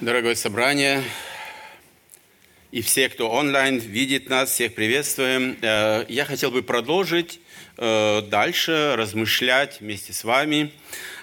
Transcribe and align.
Дорогое 0.00 0.34
собрание, 0.34 1.04
и 2.70 2.80
все, 2.80 3.10
кто 3.10 3.28
онлайн 3.28 3.76
видит 3.76 4.30
нас, 4.30 4.48
всех 4.48 4.74
приветствуем. 4.74 5.58
Э, 5.60 6.06
я 6.08 6.24
хотел 6.24 6.50
бы 6.50 6.62
продолжить 6.62 7.38
э, 7.76 8.22
дальше 8.22 8.94
размышлять 8.96 9.80
вместе 9.80 10.14
с 10.14 10.24
вами 10.24 10.72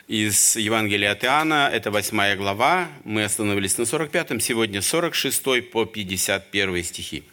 из 0.08 0.55
Евангелия 0.55 1.13
от 1.13 1.24
Иоанна. 1.24 1.71
Это 1.74 1.90
8 1.90 2.36
глава. 2.36 2.88
Мы 3.04 3.24
остановились 3.24 3.79
на 3.79 3.82
45-м, 3.82 4.39
сегодня 4.39 4.84
46 4.84 5.71
по 5.71 5.86
51 5.86 6.84
стихи. 6.84 7.23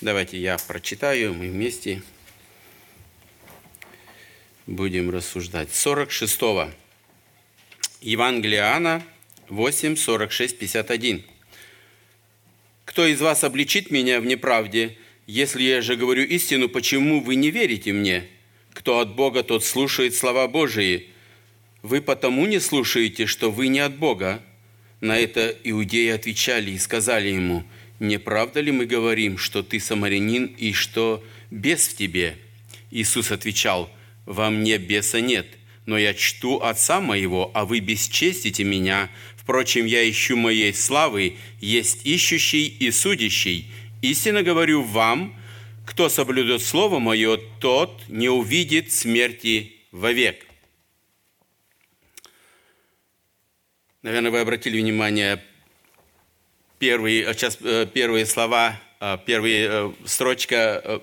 Давайте 0.00 0.40
я 0.40 0.56
прочитаю, 0.66 1.32
мы 1.32 1.48
вместе 1.48 2.02
будем 4.66 5.10
рассуждать. 5.10 5.72
46 5.72 6.40
Евангелие 8.00 8.58
Иоанна, 8.58 9.04
8, 9.52 9.96
46, 9.96 10.58
51. 10.58 11.22
«Кто 12.86 13.06
из 13.06 13.20
вас 13.20 13.44
обличит 13.44 13.90
меня 13.90 14.18
в 14.18 14.24
неправде? 14.24 14.96
Если 15.26 15.62
я 15.62 15.82
же 15.82 15.96
говорю 15.96 16.24
истину, 16.24 16.70
почему 16.70 17.20
вы 17.20 17.34
не 17.34 17.50
верите 17.50 17.92
мне? 17.92 18.24
Кто 18.72 19.00
от 19.00 19.14
Бога, 19.14 19.42
тот 19.42 19.62
слушает 19.62 20.14
слова 20.14 20.48
Божии. 20.48 21.08
Вы 21.82 22.00
потому 22.00 22.46
не 22.46 22.60
слушаете, 22.60 23.26
что 23.26 23.50
вы 23.50 23.68
не 23.68 23.80
от 23.80 23.94
Бога». 23.98 24.42
На 25.02 25.18
это 25.18 25.54
иудеи 25.64 26.08
отвечали 26.08 26.70
и 26.70 26.78
сказали 26.78 27.28
ему, 27.28 27.64
«Не 28.00 28.18
правда 28.18 28.60
ли 28.60 28.72
мы 28.72 28.86
говорим, 28.86 29.36
что 29.36 29.62
ты 29.62 29.80
самарянин 29.80 30.46
и 30.46 30.72
что 30.72 31.22
бес 31.50 31.88
в 31.88 31.96
тебе?» 31.98 32.38
Иисус 32.90 33.30
отвечал, 33.30 33.90
«Во 34.24 34.48
мне 34.48 34.78
беса 34.78 35.20
нет, 35.20 35.46
но 35.86 35.98
я 35.98 36.14
чту 36.14 36.60
Отца 36.62 37.00
моего, 37.00 37.50
а 37.54 37.64
вы 37.64 37.80
бесчестите 37.80 38.64
меня. 38.64 39.10
Впрочем, 39.42 39.86
я 39.86 40.08
ищу 40.08 40.36
моей 40.36 40.72
славы, 40.72 41.36
есть 41.60 42.06
ищущий 42.06 42.66
и 42.66 42.90
судящий. 42.90 43.66
Истинно 44.00 44.42
говорю 44.42 44.82
вам, 44.82 45.36
кто 45.86 46.08
соблюдет 46.08 46.62
Слово 46.62 47.00
Мое, 47.00 47.38
тот 47.60 48.02
не 48.08 48.28
увидит 48.28 48.92
смерти 48.92 49.72
вовек». 49.90 50.46
Наверное, 54.02 54.30
вы 54.30 54.40
обратили 54.40 54.80
внимание, 54.80 55.42
первые, 56.78 57.32
сейчас, 57.34 57.58
э, 57.60 57.86
первые 57.92 58.26
слова, 58.26 58.80
э, 59.00 59.18
первая 59.24 59.68
э, 59.70 59.92
строчка 60.04 61.02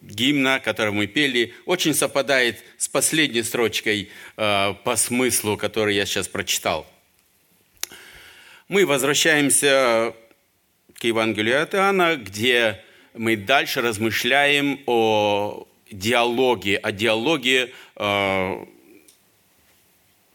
гимна, 0.00 0.60
который 0.60 0.92
мы 0.92 1.06
пели, 1.06 1.54
очень 1.66 1.94
совпадает 1.94 2.62
с 2.76 2.88
последней 2.88 3.42
строчкой 3.42 4.10
э, 4.36 4.74
по 4.84 4.96
смыслу, 4.96 5.56
который 5.56 5.94
я 5.94 6.06
сейчас 6.06 6.28
прочитал. 6.28 6.86
Мы 8.68 8.84
возвращаемся 8.84 10.14
к 10.92 11.02
Евангелию 11.02 11.62
от 11.62 11.74
Иоанна, 11.74 12.16
где 12.16 12.84
мы 13.14 13.34
дальше 13.34 13.80
размышляем 13.80 14.80
о 14.84 15.66
диалоге, 15.90 16.76
о 16.76 16.92
диалоге 16.92 17.72
э, 17.96 18.66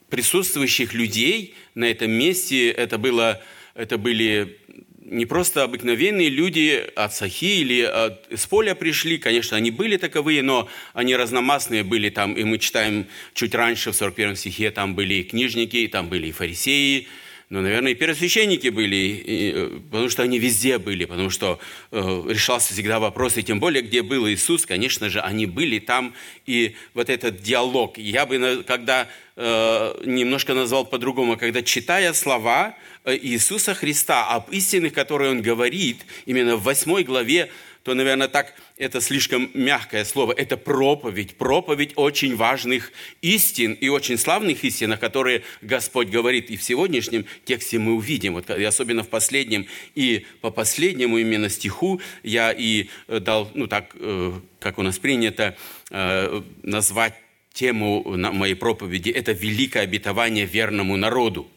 присутствующих 0.09 0.95
людей 0.95 1.53
на 1.75 1.85
этом 1.85 2.09
месте. 2.09 2.71
Это, 2.71 2.97
было, 2.97 3.39
это 3.75 3.99
были 3.99 4.57
не 4.97 5.27
просто 5.27 5.61
обыкновенные 5.61 6.29
люди 6.29 6.83
от 6.95 7.13
Сахи 7.13 7.61
или 7.61 7.81
от, 7.83 8.31
из 8.31 8.47
поля 8.47 8.73
пришли, 8.73 9.19
конечно, 9.19 9.57
они 9.57 9.69
были 9.69 9.97
таковые, 9.97 10.41
но 10.41 10.67
они 10.93 11.15
разномастные 11.15 11.83
были 11.83 12.09
там, 12.09 12.33
и 12.33 12.43
мы 12.43 12.57
читаем 12.57 13.05
чуть 13.35 13.53
раньше, 13.53 13.91
в 13.91 13.95
41 13.95 14.35
стихе, 14.37 14.71
там 14.71 14.95
были 14.95 15.13
и 15.13 15.23
книжники, 15.23 15.77
и 15.77 15.87
там 15.87 16.09
были 16.09 16.29
и 16.29 16.31
фарисеи, 16.31 17.07
но, 17.53 17.61
наверное, 17.61 17.91
и 17.91 17.95
первосвященники 17.95 18.69
были, 18.69 18.95
и, 18.95 19.51
э, 19.53 19.79
потому 19.91 20.09
что 20.09 20.23
они 20.23 20.39
везде 20.39 20.79
были, 20.79 21.05
потому 21.05 21.29
что 21.29 21.59
э, 21.91 22.23
решался 22.27 22.73
всегда 22.73 22.99
вопрос, 22.99 23.37
и 23.37 23.43
тем 23.43 23.59
более, 23.59 23.83
где 23.83 24.01
был 24.01 24.27
Иисус, 24.27 24.65
конечно 24.65 25.07
же, 25.07 25.19
они 25.21 25.45
были 25.45 25.77
там, 25.77 26.15
и 26.47 26.75
вот 26.95 27.11
этот 27.11 27.43
диалог. 27.43 27.99
Я 27.99 28.25
бы, 28.25 28.63
когда 28.65 29.07
э, 29.35 30.01
немножко 30.03 30.55
назвал 30.55 30.83
по-другому, 30.83 31.37
когда 31.37 31.61
читая 31.61 32.13
слова 32.13 32.75
э, 33.05 33.15
Иисуса 33.21 33.75
Христа 33.75 34.25
об 34.29 34.49
истинах, 34.49 34.93
которые 34.93 35.29
Он 35.29 35.43
говорит, 35.43 35.97
именно 36.25 36.55
в 36.55 36.63
восьмой 36.63 37.03
главе 37.03 37.51
то, 37.83 37.93
наверное, 37.93 38.29
так 38.29 38.53
это 38.77 39.01
слишком 39.01 39.51
мягкое 39.53 40.05
слово. 40.05 40.31
Это 40.31 40.55
проповедь, 40.55 41.35
проповедь 41.35 41.91
очень 41.97 42.35
важных 42.35 42.93
истин 43.21 43.73
и 43.73 43.89
очень 43.89 44.17
славных 44.17 44.63
истин, 44.63 44.93
о 44.93 44.97
которые 44.97 45.43
Господь 45.61 46.07
говорит. 46.07 46.49
И 46.49 46.55
в 46.55 46.63
сегодняшнем 46.63 47.25
тексте 47.43 47.79
мы 47.79 47.93
увидим, 47.93 48.33
вот, 48.33 48.49
и 48.49 48.63
особенно 48.63 49.03
в 49.03 49.09
последнем, 49.09 49.67
и 49.95 50.25
по 50.39 50.49
последнему 50.49 51.17
именно 51.17 51.49
стиху 51.49 52.01
я 52.23 52.53
и 52.53 52.87
э, 53.09 53.19
дал, 53.19 53.51
ну 53.53 53.67
так, 53.67 53.93
э, 53.99 54.31
как 54.59 54.77
у 54.77 54.81
нас 54.81 54.97
принято, 54.97 55.57
э, 55.91 56.41
назвать 56.63 57.15
тему 57.51 58.03
моей 58.17 58.55
проповеди– 58.55 59.09
это 59.11 59.33
великое 59.33 59.83
обетование 59.83 60.45
верному 60.45 60.95
народу. 60.95 61.47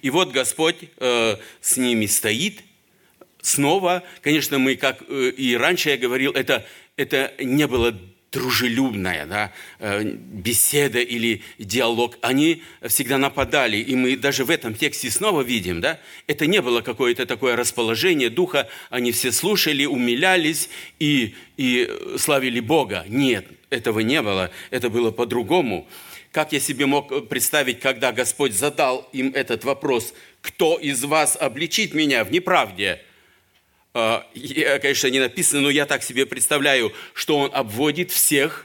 И 0.00 0.10
вот 0.10 0.32
Господь 0.32 0.76
э, 0.96 1.36
с 1.60 1.76
ними 1.76 2.06
стоит, 2.06 2.62
снова, 3.48 4.02
конечно, 4.22 4.58
мы, 4.58 4.76
как 4.76 5.02
э, 5.08 5.30
и 5.30 5.56
раньше 5.56 5.90
я 5.90 5.96
говорил, 5.96 6.32
это, 6.32 6.66
это 6.96 7.32
не 7.38 7.66
было 7.66 7.98
дружелюбная 8.30 9.26
да, 9.26 9.52
э, 9.78 10.04
беседа 10.04 11.00
или 11.00 11.42
диалог, 11.58 12.18
они 12.20 12.62
всегда 12.86 13.16
нападали. 13.16 13.78
И 13.78 13.94
мы 13.96 14.16
даже 14.16 14.44
в 14.44 14.50
этом 14.50 14.74
тексте 14.74 15.10
снова 15.10 15.40
видим, 15.40 15.80
да, 15.80 15.98
это 16.26 16.46
не 16.46 16.60
было 16.60 16.82
какое-то 16.82 17.24
такое 17.24 17.56
расположение 17.56 18.28
духа, 18.28 18.68
они 18.90 19.12
все 19.12 19.32
слушали, 19.32 19.86
умилялись 19.86 20.68
и, 20.98 21.34
и 21.56 21.90
славили 22.18 22.60
Бога. 22.60 23.04
Нет, 23.08 23.46
этого 23.70 24.00
не 24.00 24.20
было, 24.20 24.50
это 24.70 24.90
было 24.90 25.10
по-другому. 25.10 25.88
Как 26.30 26.52
я 26.52 26.60
себе 26.60 26.84
мог 26.84 27.28
представить, 27.28 27.80
когда 27.80 28.12
Господь 28.12 28.52
задал 28.52 29.08
им 29.14 29.32
этот 29.34 29.64
вопрос, 29.64 30.12
кто 30.42 30.76
из 30.76 31.02
вас 31.04 31.36
обличит 31.40 31.94
меня 31.94 32.24
в 32.24 32.30
неправде? 32.30 33.00
А, 34.00 34.24
конечно, 34.78 35.08
не 35.08 35.18
написано, 35.18 35.62
но 35.62 35.70
я 35.70 35.84
так 35.84 36.04
себе 36.04 36.24
представляю, 36.24 36.92
что 37.14 37.36
он 37.36 37.50
обводит 37.52 38.12
всех 38.12 38.64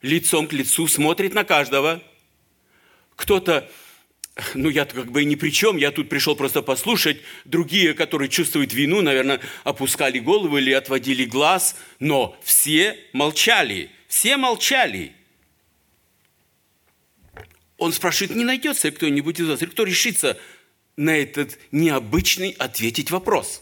лицом 0.00 0.46
к 0.46 0.54
лицу, 0.54 0.88
смотрит 0.88 1.34
на 1.34 1.44
каждого. 1.44 2.02
Кто-то, 3.14 3.70
ну 4.54 4.70
я 4.70 4.86
как 4.86 5.12
бы 5.12 5.26
ни 5.26 5.34
при 5.34 5.50
чем, 5.50 5.76
я 5.76 5.90
тут 5.90 6.08
пришел 6.08 6.34
просто 6.36 6.62
послушать. 6.62 7.18
Другие, 7.44 7.92
которые 7.92 8.30
чувствуют 8.30 8.72
вину, 8.72 9.02
наверное, 9.02 9.40
опускали 9.64 10.18
голову 10.20 10.56
или 10.56 10.72
отводили 10.72 11.26
глаз, 11.26 11.76
но 11.98 12.34
все 12.42 12.98
молчали, 13.12 13.90
все 14.08 14.38
молчали. 14.38 15.12
Он 17.76 17.92
спрашивает, 17.92 18.34
не 18.34 18.44
найдется 18.44 18.88
ли 18.88 18.94
кто-нибудь 18.94 19.38
из 19.38 19.48
вас, 19.48 19.60
кто 19.60 19.84
решится 19.84 20.38
на 20.96 21.14
этот 21.14 21.58
необычный 21.72 22.56
ответить 22.58 23.10
вопрос 23.10 23.61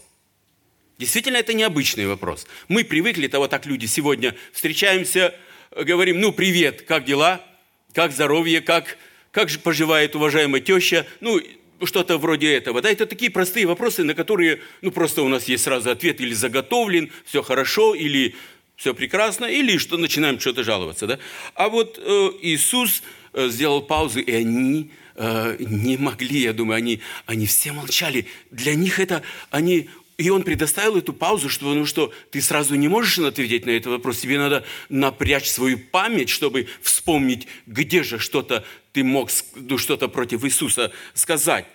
Действительно, 1.01 1.37
это 1.37 1.55
необычный 1.55 2.05
вопрос. 2.05 2.45
Мы 2.67 2.83
привыкли, 2.83 3.25
того 3.25 3.47
так 3.47 3.65
люди 3.65 3.87
сегодня 3.87 4.35
встречаемся, 4.53 5.33
говорим, 5.75 6.21
ну, 6.21 6.31
привет, 6.31 6.83
как 6.83 7.05
дела, 7.05 7.43
как 7.91 8.11
здоровье, 8.11 8.61
как, 8.61 8.99
как 9.31 9.49
же 9.49 9.57
поживает 9.57 10.15
уважаемая 10.15 10.61
теща, 10.61 11.07
ну, 11.19 11.41
что-то 11.85 12.19
вроде 12.19 12.53
этого. 12.53 12.83
Да, 12.83 12.91
это 12.91 13.07
такие 13.07 13.31
простые 13.31 13.65
вопросы, 13.65 14.03
на 14.03 14.13
которые, 14.13 14.61
ну, 14.83 14.91
просто 14.91 15.23
у 15.23 15.27
нас 15.27 15.45
есть 15.45 15.63
сразу 15.63 15.89
ответ 15.89 16.21
или 16.21 16.35
заготовлен, 16.35 17.11
все 17.25 17.41
хорошо, 17.41 17.95
или 17.95 18.35
все 18.75 18.93
прекрасно, 18.93 19.45
или 19.45 19.79
что 19.79 19.97
начинаем 19.97 20.39
что-то 20.39 20.63
жаловаться. 20.63 21.07
Да? 21.07 21.17
А 21.55 21.69
вот 21.69 21.97
э, 21.99 22.29
Иисус 22.43 23.01
э, 23.33 23.49
сделал 23.49 23.81
паузу, 23.81 24.19
и 24.19 24.31
они 24.31 24.91
э, 25.15 25.55
не 25.59 25.97
могли, 25.97 26.41
я 26.41 26.53
думаю, 26.53 26.77
они, 26.77 27.01
они 27.25 27.47
все 27.47 27.71
молчали. 27.71 28.27
Для 28.51 28.75
них 28.75 28.99
это, 28.99 29.23
они 29.49 29.89
и 30.21 30.29
он 30.29 30.43
предоставил 30.43 30.97
эту 30.97 31.13
паузу, 31.13 31.49
что, 31.49 31.73
ну 31.73 31.85
что, 31.85 32.13
ты 32.31 32.41
сразу 32.41 32.75
не 32.75 32.87
можешь 32.87 33.17
ответить 33.19 33.65
на 33.65 33.71
этот 33.71 33.93
вопрос, 33.93 34.19
тебе 34.19 34.37
надо 34.37 34.63
напрячь 34.89 35.49
свою 35.49 35.79
память, 35.79 36.29
чтобы 36.29 36.67
вспомнить, 36.81 37.47
где 37.65 38.03
же 38.03 38.19
что-то 38.19 38.63
ты 38.93 39.03
мог, 39.03 39.29
ну, 39.55 39.77
что-то 39.77 40.07
против 40.07 40.43
Иисуса 40.45 40.91
сказать. 41.13 41.65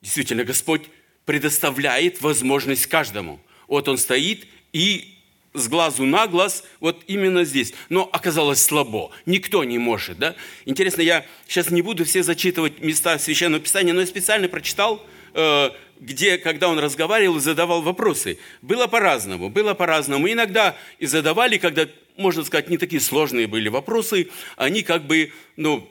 Действительно, 0.00 0.44
Господь 0.44 0.82
предоставляет 1.26 2.22
возможность 2.22 2.86
каждому. 2.86 3.40
Вот 3.68 3.88
он 3.88 3.98
стоит 3.98 4.46
и 4.72 5.18
с 5.52 5.68
глазу 5.68 6.04
на 6.04 6.26
глаз, 6.26 6.64
вот 6.78 7.02
именно 7.06 7.44
здесь. 7.44 7.74
Но 7.88 8.08
оказалось 8.12 8.62
слабо. 8.62 9.10
Никто 9.26 9.64
не 9.64 9.78
может. 9.78 10.18
Да? 10.18 10.36
Интересно, 10.64 11.02
я 11.02 11.26
сейчас 11.46 11.70
не 11.70 11.82
буду 11.82 12.04
все 12.04 12.22
зачитывать 12.22 12.80
места 12.80 13.18
Священного 13.18 13.62
Писания, 13.62 13.92
но 13.92 14.00
я 14.00 14.06
специально 14.06 14.48
прочитал 14.48 15.04
э, 15.34 15.70
где, 16.00 16.38
когда 16.38 16.68
он 16.68 16.78
разговаривал 16.78 17.36
и 17.36 17.40
задавал 17.40 17.82
вопросы. 17.82 18.38
Было 18.62 18.86
по-разному, 18.86 19.50
было 19.50 19.74
по-разному. 19.74 20.28
Иногда 20.28 20.76
и 20.98 21.06
задавали, 21.06 21.58
когда, 21.58 21.86
можно 22.16 22.42
сказать, 22.42 22.68
не 22.70 22.78
такие 22.78 23.00
сложные 23.00 23.46
были 23.46 23.68
вопросы, 23.68 24.28
они 24.56 24.82
как 24.82 25.06
бы, 25.06 25.32
ну, 25.56 25.88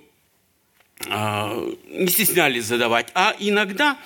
а, 1.08 1.56
не 1.88 2.08
стеснялись 2.08 2.66
задавать, 2.66 3.08
а 3.14 3.36
иногда 3.40 3.98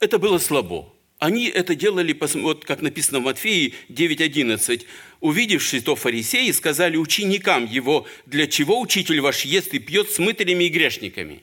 это 0.00 0.18
было 0.18 0.38
слабо. 0.38 0.92
Они 1.18 1.46
это 1.46 1.74
делали, 1.74 2.18
вот 2.34 2.64
как 2.64 2.80
написано 2.80 3.20
в 3.20 3.24
Матфеи 3.24 3.74
9.11. 3.90 4.86
«Увидевшись 5.20 5.82
то 5.82 5.94
фарисеи, 5.94 6.50
сказали 6.50 6.96
ученикам 6.96 7.66
его, 7.66 8.06
для 8.24 8.46
чего 8.46 8.80
учитель 8.80 9.20
ваш 9.20 9.44
ест 9.44 9.74
и 9.74 9.78
пьет 9.78 10.10
с 10.10 10.18
мытарями 10.18 10.64
и 10.64 10.68
грешниками?» 10.70 11.42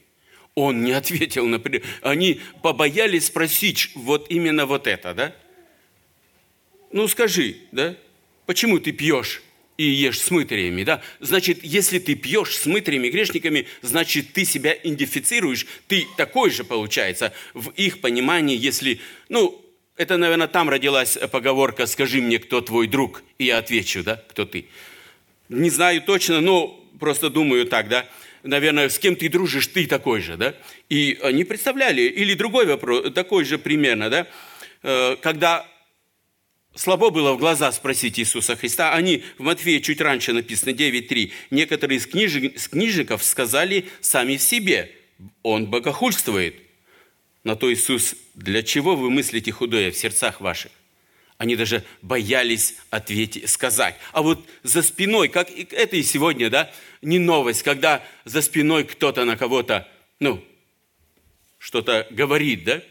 Он 0.58 0.84
не 0.84 0.92
ответил, 0.92 1.46
например. 1.46 1.84
Они 2.02 2.42
побоялись 2.64 3.28
спросить 3.28 3.92
вот 3.94 4.26
именно 4.32 4.66
вот 4.66 4.88
это, 4.88 5.14
да? 5.14 5.36
Ну 6.92 7.08
скажи, 7.08 7.58
да? 7.72 7.96
Почему 8.48 8.80
ты 8.80 8.92
пьешь 8.92 9.44
и 9.78 9.84
ешь 9.84 10.20
с 10.20 10.32
мытарями, 10.32 10.84
да? 10.84 11.04
Значит, 11.20 11.64
если 11.64 12.00
ты 12.00 12.16
пьешь 12.16 12.58
с 12.58 12.66
мытарями, 12.66 13.10
грешниками, 13.10 13.68
значит, 13.84 14.34
ты 14.34 14.46
себя 14.46 14.74
идентифицируешь, 14.74 15.68
ты 15.88 16.08
такой 16.18 16.50
же, 16.50 16.64
получается, 16.64 17.34
в 17.54 17.70
их 17.76 18.02
понимании, 18.02 18.58
если, 18.58 19.00
ну, 19.30 19.64
это, 19.96 20.18
наверное, 20.18 20.48
там 20.48 20.72
родилась 20.72 21.20
поговорка 21.32 21.86
«Скажи 21.86 22.20
мне, 22.20 22.40
кто 22.40 22.62
твой 22.62 22.88
друг?» 22.88 23.22
И 23.38 23.46
я 23.46 23.60
отвечу, 23.60 24.04
да, 24.04 24.24
кто 24.28 24.44
ты. 24.44 24.66
Не 25.50 25.70
знаю 25.70 26.02
точно, 26.02 26.42
но 26.42 26.84
просто 27.00 27.30
думаю 27.30 27.68
так, 27.68 27.90
да. 27.90 28.10
Наверное, 28.44 28.90
с 28.90 29.00
кем 29.00 29.16
ты 29.16 29.30
дружишь, 29.30 29.68
ты 29.68 29.88
такой 29.88 30.22
же, 30.22 30.38
да. 30.38 30.56
И 30.90 31.18
они 31.22 31.44
представляли, 31.44 32.02
или 32.02 32.34
другой 32.34 32.66
вопрос, 32.66 33.12
такой 33.14 33.46
же 33.46 33.58
примерно, 33.58 34.10
да. 34.10 34.28
Э, 34.84 35.16
когда 35.22 35.66
слабо 36.78 37.10
было 37.10 37.34
в 37.34 37.38
глаза 37.38 37.72
спросить 37.72 38.20
Иисуса 38.20 38.56
Христа. 38.56 38.94
Они 38.94 39.24
в 39.38 39.44
Матфея 39.44 39.80
чуть 39.80 40.02
раньше 40.02 40.34
написано 40.34 40.72
9.3. 40.72 41.32
Некоторые 41.52 41.98
из, 41.98 42.08
книжек, 42.08 42.56
из 42.56 42.68
книжников 42.68 43.24
сказали 43.24 43.86
сами 44.02 44.38
в 44.38 44.42
себе, 44.42 44.92
он 45.44 45.68
богохульствует. 45.68 46.56
На 47.44 47.56
то 47.56 47.72
Иисус, 47.72 48.16
для 48.36 48.62
чего 48.62 48.96
вы 48.96 49.10
мыслите 49.10 49.52
худое 49.52 49.92
в 49.92 49.98
сердцах 49.98 50.42
ваших? 50.42 50.72
Они 51.38 51.56
даже 51.56 51.84
боялись 52.02 52.76
ответить, 52.90 53.50
сказать. 53.50 53.96
А 54.12 54.22
вот 54.22 54.44
за 54.64 54.82
спиной, 54.82 55.30
как 55.30 55.50
это 55.52 55.96
и 55.96 56.04
сегодня, 56.04 56.50
да, 56.50 56.72
не 57.02 57.20
новость, 57.20 57.62
когда 57.62 58.04
за 58.26 58.42
спиной 58.42 58.86
кто-то 58.86 59.24
на 59.24 59.38
кого-то, 59.38 59.88
ну, 60.20 60.44
что-то 61.60 62.08
говорит, 62.10 62.64
да, 62.64 62.82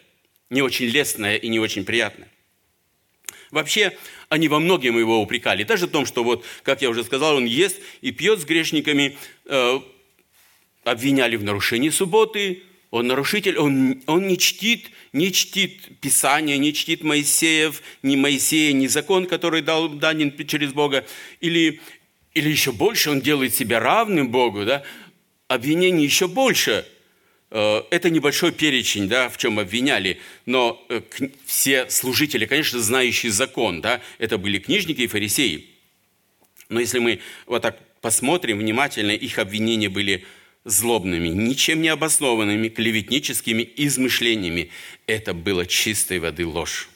не 0.49 0.63
очень 0.63 0.87
лестное 0.87 1.37
и 1.37 1.49
не 1.49 1.59
очень 1.59 1.85
приятное. 1.85 2.29
Вообще, 3.51 3.97
они 4.29 4.49
во 4.49 4.61
многим 4.61 4.99
его 4.99 5.21
упрекали. 5.21 5.65
Даже 5.65 5.87
в 5.87 5.91
том, 5.91 6.07
что 6.07 6.23
вот, 6.23 6.45
как 6.63 6.83
я 6.83 6.91
уже 6.91 7.05
сказал, 7.05 7.37
он 7.37 7.47
ест 7.47 7.81
и 8.01 8.13
пьет 8.13 8.41
с 8.41 8.45
грешниками, 8.45 9.17
э, 9.47 9.81
обвиняли 10.85 11.37
в 11.37 11.43
нарушении 11.43 11.91
субботы, 11.91 12.63
он 12.91 13.07
нарушитель, 13.09 13.59
он, 13.59 14.03
он 14.07 14.27
не 14.27 14.39
чтит, 14.39 14.91
не 15.13 15.33
чтит 15.33 16.01
Писание, 16.01 16.59
не 16.59 16.73
чтит 16.73 17.03
Моисеев, 17.03 17.83
ни 18.03 18.17
Моисея, 18.17 18.73
ни 18.73 18.87
закон, 18.87 19.27
который 19.27 19.63
дал 19.63 19.89
данен 19.89 20.33
через 20.47 20.73
Бога. 20.73 21.05
Или, 21.41 21.81
или 22.35 22.49
еще 22.49 22.73
больше, 22.73 23.11
он 23.11 23.21
делает 23.21 23.55
себя 23.55 23.81
равным 23.81 24.29
Богу, 24.29 24.65
да? 24.65 24.83
Обвинений 25.49 26.05
еще 26.05 26.29
больше– 26.29 26.87
Э, 27.51 27.83
это 27.91 28.11
небольшой 28.11 28.53
перечень, 28.53 29.09
да, 29.09 29.29
в 29.29 29.39
чем 29.39 29.59
обвиняли, 29.59 30.21
но 30.47 30.85
э, 30.89 31.01
все 31.45 31.89
служители, 31.91 32.45
конечно, 32.45 32.81
знающие 32.81 33.31
закон, 33.31 33.81
да, 33.81 34.01
это 34.19 34.37
были 34.37 34.59
книжники 34.59 35.03
и 35.03 35.07
фарисеи. 35.07 35.67
Но 36.69 36.81
если 36.81 36.99
мы 36.99 37.21
вот 37.47 37.63
так 37.63 37.79
посмотрим 38.01 38.59
внимательно, 38.59 39.13
их 39.13 39.39
обвинения 39.39 39.89
были 39.89 40.25
злобными, 40.67 41.29
ничем 41.29 41.81
не 41.81 41.89
обоснованными, 41.89 42.69
клеветническими 42.69 43.67
измышлениями. 43.77 44.69
Это 45.07 45.33
было 45.33 45.65
чистой 45.65 46.19
воды 46.19 46.47
ложь. 46.47 46.91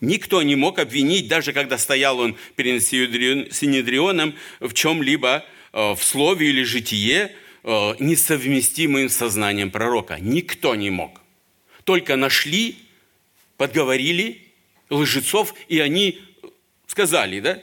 Никто 0.00 0.42
не 0.42 0.54
мог 0.54 0.78
обвинить, 0.78 1.26
даже 1.26 1.52
когда 1.52 1.78
стоял 1.78 2.20
он 2.20 2.36
перед 2.54 2.84
Синедрионом, 2.84 4.34
в 4.60 4.72
чем-либо, 4.72 5.44
э, 5.72 5.94
в 5.94 6.04
слове 6.04 6.50
или 6.50 6.62
житие, 6.62 7.34
Э, 7.66 7.94
несовместимым 7.98 9.08
с 9.08 9.16
сознанием 9.16 9.70
пророка. 9.70 10.18
Никто 10.20 10.74
не 10.74 10.90
мог. 10.90 11.22
Только 11.84 12.14
нашли, 12.14 12.76
подговорили 13.56 14.52
лжецов, 14.90 15.54
и 15.68 15.78
они 15.78 16.20
сказали, 16.86 17.40
да? 17.40 17.62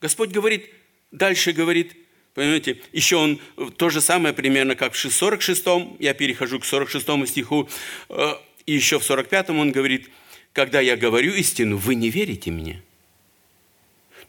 Господь 0.00 0.30
говорит, 0.30 0.70
дальше 1.10 1.52
говорит, 1.52 1.94
понимаете, 2.34 2.80
еще 2.92 3.16
он 3.16 3.40
то 3.76 3.90
же 3.90 4.00
самое 4.00 4.34
примерно, 4.34 4.76
как 4.76 4.94
в 4.94 4.98
46 4.98 5.64
я 5.98 6.14
перехожу 6.14 6.60
к 6.60 6.64
46 6.64 7.26
стиху, 7.26 7.68
э, 8.08 8.34
и 8.66 8.72
еще 8.72 8.98
в 8.98 9.04
45 9.04 9.50
он 9.50 9.72
говорит, 9.72 10.10
когда 10.52 10.80
я 10.80 10.96
говорю 10.96 11.32
истину, 11.34 11.76
вы 11.76 11.94
не 11.94 12.10
верите 12.10 12.50
мне. 12.50 12.82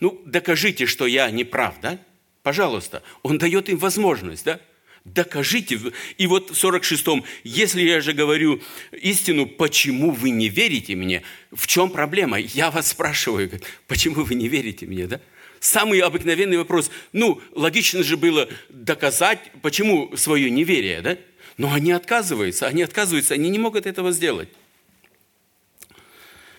Ну, 0.00 0.20
докажите, 0.24 0.86
что 0.86 1.06
я 1.06 1.30
не 1.30 1.44
прав, 1.44 1.74
да? 1.80 1.98
Пожалуйста, 2.42 3.02
он 3.22 3.38
дает 3.38 3.68
им 3.68 3.78
возможность, 3.78 4.44
да? 4.44 4.60
Докажите. 5.04 5.80
И 6.16 6.26
вот 6.26 6.50
в 6.50 6.64
46-м, 6.64 7.24
если 7.44 7.82
я 7.82 8.00
же 8.00 8.12
говорю 8.12 8.60
истину, 8.92 9.46
почему 9.46 10.12
вы 10.12 10.30
не 10.30 10.48
верите 10.48 10.94
мне? 10.94 11.22
В 11.50 11.66
чем 11.66 11.90
проблема? 11.90 12.38
Я 12.38 12.70
вас 12.70 12.88
спрашиваю, 12.88 13.50
почему 13.88 14.24
вы 14.24 14.34
не 14.34 14.48
верите 14.48 14.86
мне, 14.86 15.06
да? 15.06 15.20
Самый 15.62 16.00
обыкновенный 16.00 16.58
вопрос. 16.58 16.90
Ну, 17.12 17.40
логично 17.52 18.02
же 18.02 18.16
было 18.16 18.48
доказать, 18.68 19.38
почему 19.62 20.10
свое 20.16 20.50
неверие, 20.50 21.00
да? 21.02 21.16
Но 21.56 21.72
они 21.72 21.92
отказываются, 21.92 22.66
они 22.66 22.82
отказываются, 22.82 23.34
они 23.34 23.48
не 23.48 23.60
могут 23.60 23.86
этого 23.86 24.10
сделать. 24.10 24.48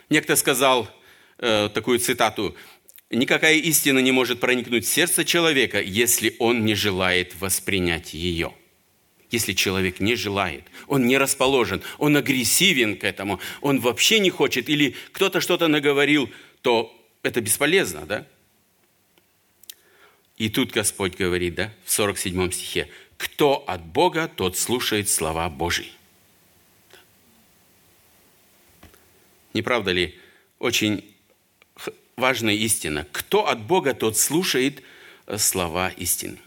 Некто 0.09 0.37
сказал 0.37 0.89
э, 1.37 1.69
такую 1.73 1.99
цитату– 1.99 2.55
Никакая 3.09 3.57
истина 3.57 3.99
не 3.99 4.11
может 4.11 4.39
проникнуть 4.39 4.85
в 4.85 4.89
сердце 4.89 5.23
человека, 5.23 5.79
если 5.79 6.35
он 6.39 6.65
не 6.65 6.73
желает 6.73 7.35
воспринять 7.39 8.15
ее. 8.15 8.55
Если 9.29 9.53
человек 9.53 9.99
не 9.99 10.15
желает, 10.15 10.63
он 10.87 11.05
не 11.05 11.19
расположен, 11.19 11.83
он 11.99 12.17
агрессивен 12.17 12.97
к 12.97 13.03
этому, 13.03 13.39
он 13.61 13.79
вообще 13.81 14.17
не 14.17 14.31
хочет, 14.31 14.67
или 14.67 14.95
кто-то 15.11 15.41
что-то 15.41 15.67
наговорил, 15.67 16.27
то 16.63 16.91
это 17.21 17.39
бесполезно, 17.39 18.07
да? 18.07 18.27
И 20.37 20.49
тут 20.49 20.71
Господь 20.71 21.15
говорит, 21.15 21.55
да, 21.55 21.73
в 21.85 21.91
47 21.91 22.51
стихе, 22.51 22.89
«Кто 23.17 23.63
от 23.67 23.85
Бога, 23.85 24.27
тот 24.27 24.57
слушает 24.57 25.09
слова 25.09 25.49
Божьи». 25.49 25.91
Не 29.53 29.61
правда 29.61 29.91
ли, 29.91 30.17
очень 30.59 31.13
важная 32.15 32.55
истина. 32.55 33.07
Кто 33.11 33.47
от 33.47 33.61
Бога, 33.61 33.93
тот 33.93 34.17
слушает 34.17 34.81
э, 35.27 35.37
слова 35.37 35.89
истины. 35.89 36.37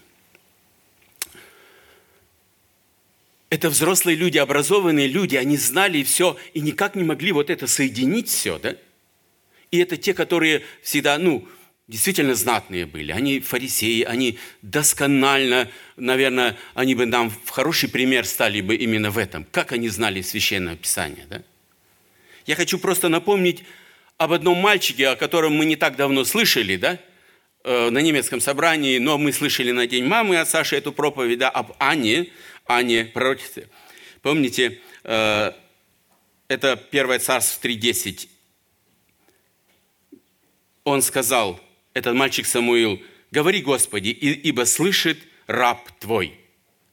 Это 3.48 3.70
взрослые 3.70 4.16
люди, 4.16 4.38
образованные 4.38 5.06
люди, 5.06 5.36
они 5.36 5.56
знали 5.56 6.02
все 6.02 6.36
и 6.52 6.60
никак 6.60 6.96
не 6.96 7.04
могли 7.04 7.32
вот 7.32 7.48
это 7.48 7.66
соединить 7.66 8.28
все, 8.28 8.58
да? 8.58 8.76
И 9.70 9.78
это 9.78 9.96
те, 9.96 10.14
которые 10.14 10.64
всегда, 10.82 11.16
ну, 11.18 11.48
действительно 11.88 12.34
знатные 12.34 12.86
были. 12.86 13.12
Они 13.12 13.40
фарисеи, 13.40 14.02
они 14.02 14.38
досконально, 14.62 15.70
наверное, 15.96 16.56
они 16.74 16.94
бы 16.94 17.06
нам 17.06 17.30
в 17.30 17.50
хороший 17.50 17.88
пример 17.88 18.26
стали 18.26 18.60
бы 18.60 18.74
именно 18.74 19.10
в 19.10 19.18
этом. 19.18 19.46
Как 19.50 19.72
они 19.72 19.88
знали 19.88 20.20
Священное 20.22 20.76
Писание, 20.76 21.26
да? 21.28 21.42
Я 22.46 22.54
хочу 22.54 22.78
просто 22.78 23.08
напомнить 23.08 23.64
об 24.18 24.32
одном 24.32 24.58
мальчике, 24.58 25.08
о 25.08 25.16
котором 25.16 25.54
мы 25.54 25.64
не 25.64 25.76
так 25.76 25.96
давно 25.96 26.24
слышали, 26.24 26.76
да, 26.76 26.98
э, 27.64 27.90
на 27.90 27.98
немецком 27.98 28.40
собрании, 28.40 28.98
но 28.98 29.18
мы 29.18 29.32
слышали 29.32 29.72
на 29.72 29.86
День 29.86 30.04
мамы 30.04 30.38
от 30.38 30.48
Саши 30.48 30.76
эту 30.76 30.92
проповедь, 30.92 31.38
да, 31.38 31.50
об 31.50 31.72
Анне, 31.78 32.28
Анне, 32.66 33.04
пророчице. 33.04 33.68
Помните, 34.22 34.80
э, 35.04 35.52
это 36.48 36.76
1 36.90 37.18
Царство 37.18 37.60
3.10. 37.60 38.28
Он 40.84 41.02
сказал, 41.02 41.60
этот 41.96 42.14
мальчик 42.14 42.44
Самуил, 42.44 43.00
говори, 43.30 43.62
Господи, 43.62 44.10
ибо 44.10 44.66
слышит 44.66 45.18
раб 45.46 45.80
Твой. 45.98 46.38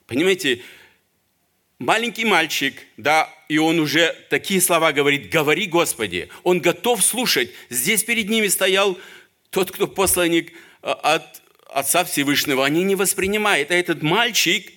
Понимаете, 0.07 0.61
маленький 1.77 2.23
мальчик, 2.23 2.73
да, 2.95 3.29
и 3.49 3.57
он 3.57 3.79
уже 3.79 4.15
такие 4.29 4.61
слова 4.61 4.93
говорит, 4.93 5.29
говори, 5.29 5.65
Господи. 5.65 6.29
Он 6.43 6.61
готов 6.61 7.03
слушать. 7.03 7.51
Здесь 7.69 8.05
перед 8.05 8.29
ними 8.29 8.47
стоял 8.47 8.97
тот, 9.49 9.71
кто 9.71 9.87
посланник 9.87 10.53
а, 10.81 10.93
от 10.93 11.41
Отца 11.67 12.05
Всевышнего. 12.05 12.65
Они 12.65 12.81
не 12.83 12.95
воспринимают. 12.95 13.71
А 13.71 13.75
этот 13.75 14.03
мальчик, 14.03 14.71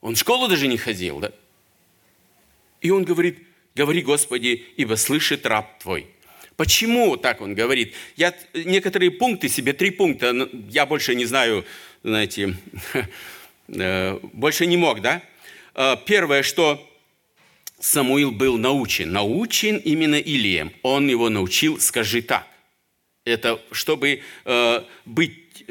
он 0.00 0.14
в 0.14 0.18
школу 0.18 0.48
даже 0.48 0.66
не 0.66 0.78
ходил, 0.78 1.20
да? 1.20 1.32
И 2.80 2.88
он 2.88 3.04
говорит, 3.04 3.46
говори, 3.74 4.00
Господи, 4.00 4.64
ибо 4.78 4.94
слышит 4.94 5.44
раб 5.44 5.78
Твой. 5.78 6.06
Почему 6.58 7.16
так 7.16 7.40
он 7.40 7.54
говорит? 7.54 7.94
Я 8.16 8.34
некоторые 8.52 9.12
пункты 9.12 9.48
себе, 9.48 9.72
три 9.72 9.92
пункта, 9.92 10.34
я 10.68 10.86
больше 10.86 11.14
не 11.14 11.24
знаю, 11.24 11.64
знаете, 12.02 12.56
э, 13.68 14.18
больше 14.32 14.66
не 14.66 14.76
мог, 14.76 15.00
да? 15.00 15.22
Э, 15.76 15.94
первое, 16.04 16.42
что 16.42 16.84
Самуил 17.78 18.32
был 18.32 18.58
научен. 18.58 19.12
Научен 19.12 19.76
именно 19.76 20.16
Илием. 20.16 20.72
Он 20.82 21.06
его 21.06 21.28
научил, 21.30 21.78
скажи 21.78 22.22
так. 22.22 22.44
Это 23.24 23.60
чтобы 23.70 24.22
э, 24.44 24.82
быть 25.04 25.64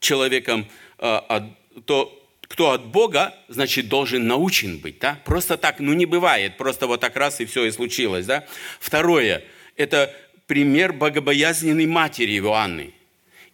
человеком, 0.00 0.66
то 0.98 2.28
кто 2.42 2.72
от 2.72 2.86
Бога, 2.86 3.34
значит, 3.48 3.88
должен 3.88 4.26
научен 4.26 4.78
быть. 4.78 4.98
Да? 4.98 5.18
Просто 5.24 5.56
так, 5.56 5.80
ну 5.80 5.94
не 5.94 6.04
бывает, 6.04 6.58
просто 6.58 6.86
вот 6.86 7.00
так 7.00 7.16
раз 7.16 7.40
и 7.40 7.46
все 7.46 7.64
и 7.64 7.70
случилось. 7.70 8.26
Да? 8.26 8.44
Второе, 8.80 9.44
это 9.78 10.14
пример 10.46 10.92
богобоязненной 10.92 11.86
матери 11.86 12.38
Иоанны. 12.38 12.92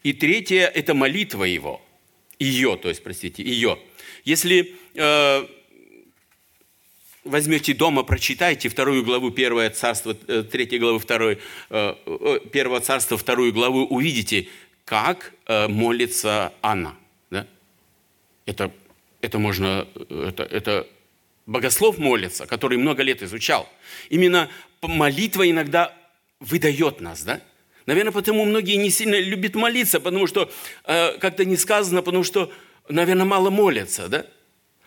И 0.03 0.13
третье, 0.13 0.67
это 0.67 0.95
молитва 0.95 1.45
его. 1.45 1.81
Ее, 2.39 2.77
то 2.77 2.89
есть, 2.89 3.03
простите, 3.03 3.43
ее. 3.43 3.79
Если 4.25 4.75
э, 4.95 5.47
возьмете 7.25 7.75
дома, 7.75 8.03
прочитайте 8.03 8.69
вторую 8.69 9.05
главу 9.05 9.31
первое 9.31 9.71
царство, 9.71 10.17
э, 10.27 10.43
третьей 10.43 10.79
главы 10.79 10.99
второй, 10.99 11.39
э, 11.71 11.95
э, 12.07 12.41
первого 12.53 12.81
царства, 12.81 13.17
вторую 13.17 13.53
главу, 13.53 13.85
увидите, 13.87 14.49
как 14.85 15.33
молится 15.47 16.53
Анна. 16.61 16.95
Да? 17.31 17.47
Это, 18.45 18.71
это 19.23 19.39
можно, 19.39 19.89
это, 20.11 20.43
это 20.43 20.87
богослов 21.47 21.97
молится, 21.97 22.47
который 22.47 22.77
много 22.77 23.03
лет 23.03 23.23
изучал. 23.23 23.67
Именно 24.11 24.51
молитва 24.83 25.49
иногда 25.49 25.95
выдает 26.41 27.01
нас, 27.01 27.23
да? 27.23 27.41
Наверное, 27.87 28.13
потому 28.13 28.45
многие 28.45 28.77
не 28.77 28.91
сильно 28.91 29.19
любят 29.21 29.55
молиться, 29.55 30.01
потому 30.01 30.27
что 30.27 30.51
э, 30.85 31.19
как-то 31.19 31.45
не 31.45 31.57
сказано, 31.57 32.03
потому 32.03 32.25
что, 32.25 32.51
наверное, 32.89 33.27
мало 33.27 33.51
молятся, 33.51 34.09
да? 34.09 34.27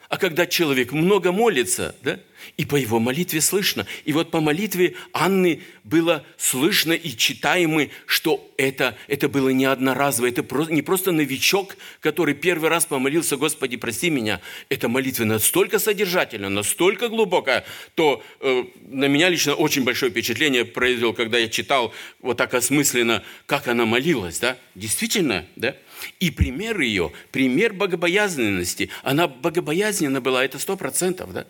А 0.10 0.18
когда 0.18 0.46
человек 0.46 0.94
много 0.94 1.32
молится, 1.32 1.96
да, 2.02 2.20
и 2.56 2.66
по 2.66 2.76
его 2.76 3.00
молитве 3.00 3.42
слышно. 3.42 3.86
И 4.06 4.14
вот 4.14 4.32
по 4.32 4.40
молитве 4.40 4.96
Анны 5.12 5.62
было 5.84 6.26
слышно 6.38 6.94
и 6.94 7.16
читаемо, 7.16 7.88
что 8.06 8.50
это, 8.58 8.98
это 9.08 9.28
было 9.28 9.50
не 9.50 9.66
одноразово, 9.66 10.28
это 10.28 10.46
не 10.70 10.82
просто 10.82 11.12
новичок, 11.12 11.76
который 12.00 12.36
первый 12.36 12.70
раз 12.70 12.86
помолился, 12.86 13.38
Господи, 13.38 13.76
прости 13.76 14.10
меня. 14.10 14.40
Это 14.70 14.88
молитва 14.88 15.26
настолько 15.26 15.80
содержательная, 15.80 16.50
настолько 16.50 17.10
глубокая, 17.10 17.66
то 17.96 18.24
э, 18.40 18.64
на 18.88 19.06
меня 19.06 19.30
лично 19.30 19.54
очень 19.56 19.84
большое 19.84 20.12
впечатление 20.12 20.64
произвел, 20.64 21.14
когда 21.14 21.38
я 21.38 21.50
читал 21.50 21.94
вот 22.22 22.38
так 22.38 22.54
осмысленно, 22.54 23.24
как 23.46 23.68
она 23.68 23.86
молилась. 23.86 24.40
Да? 24.40 24.58
Действительно, 24.76 25.46
да? 25.56 25.76
И 26.20 26.32
пример 26.32 26.80
ее, 26.80 27.12
пример 27.32 27.74
богобоязненности, 27.74 28.90
она 29.04 29.28
богобоязненна 29.28 30.22
была, 30.22 30.44
это 30.44 30.60
сто 30.60 30.78
процентов, 30.78 31.34
да? 31.34 31.48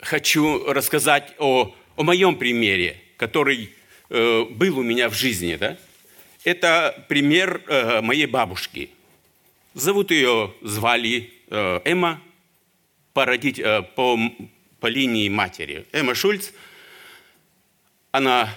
Хочу 0.00 0.64
рассказать 0.72 1.34
о, 1.38 1.74
о 1.96 2.02
моем 2.02 2.36
примере, 2.36 3.00
который 3.16 3.72
э, 4.10 4.44
был 4.44 4.78
у 4.78 4.82
меня 4.82 5.08
в 5.08 5.14
жизни, 5.14 5.56
да? 5.56 5.78
Это 6.44 7.04
пример 7.08 7.62
э, 7.68 8.00
моей 8.00 8.26
бабушки. 8.26 8.90
Зовут 9.74 10.10
ее, 10.10 10.52
звали 10.60 11.32
э, 11.48 11.80
Эмма, 11.84 12.20
породить, 13.12 13.58
э, 13.58 13.82
по, 13.94 14.18
по 14.80 14.86
линии 14.88 15.28
матери. 15.28 15.86
Эмма 15.92 16.14
Шульц, 16.14 16.50
она 18.10 18.54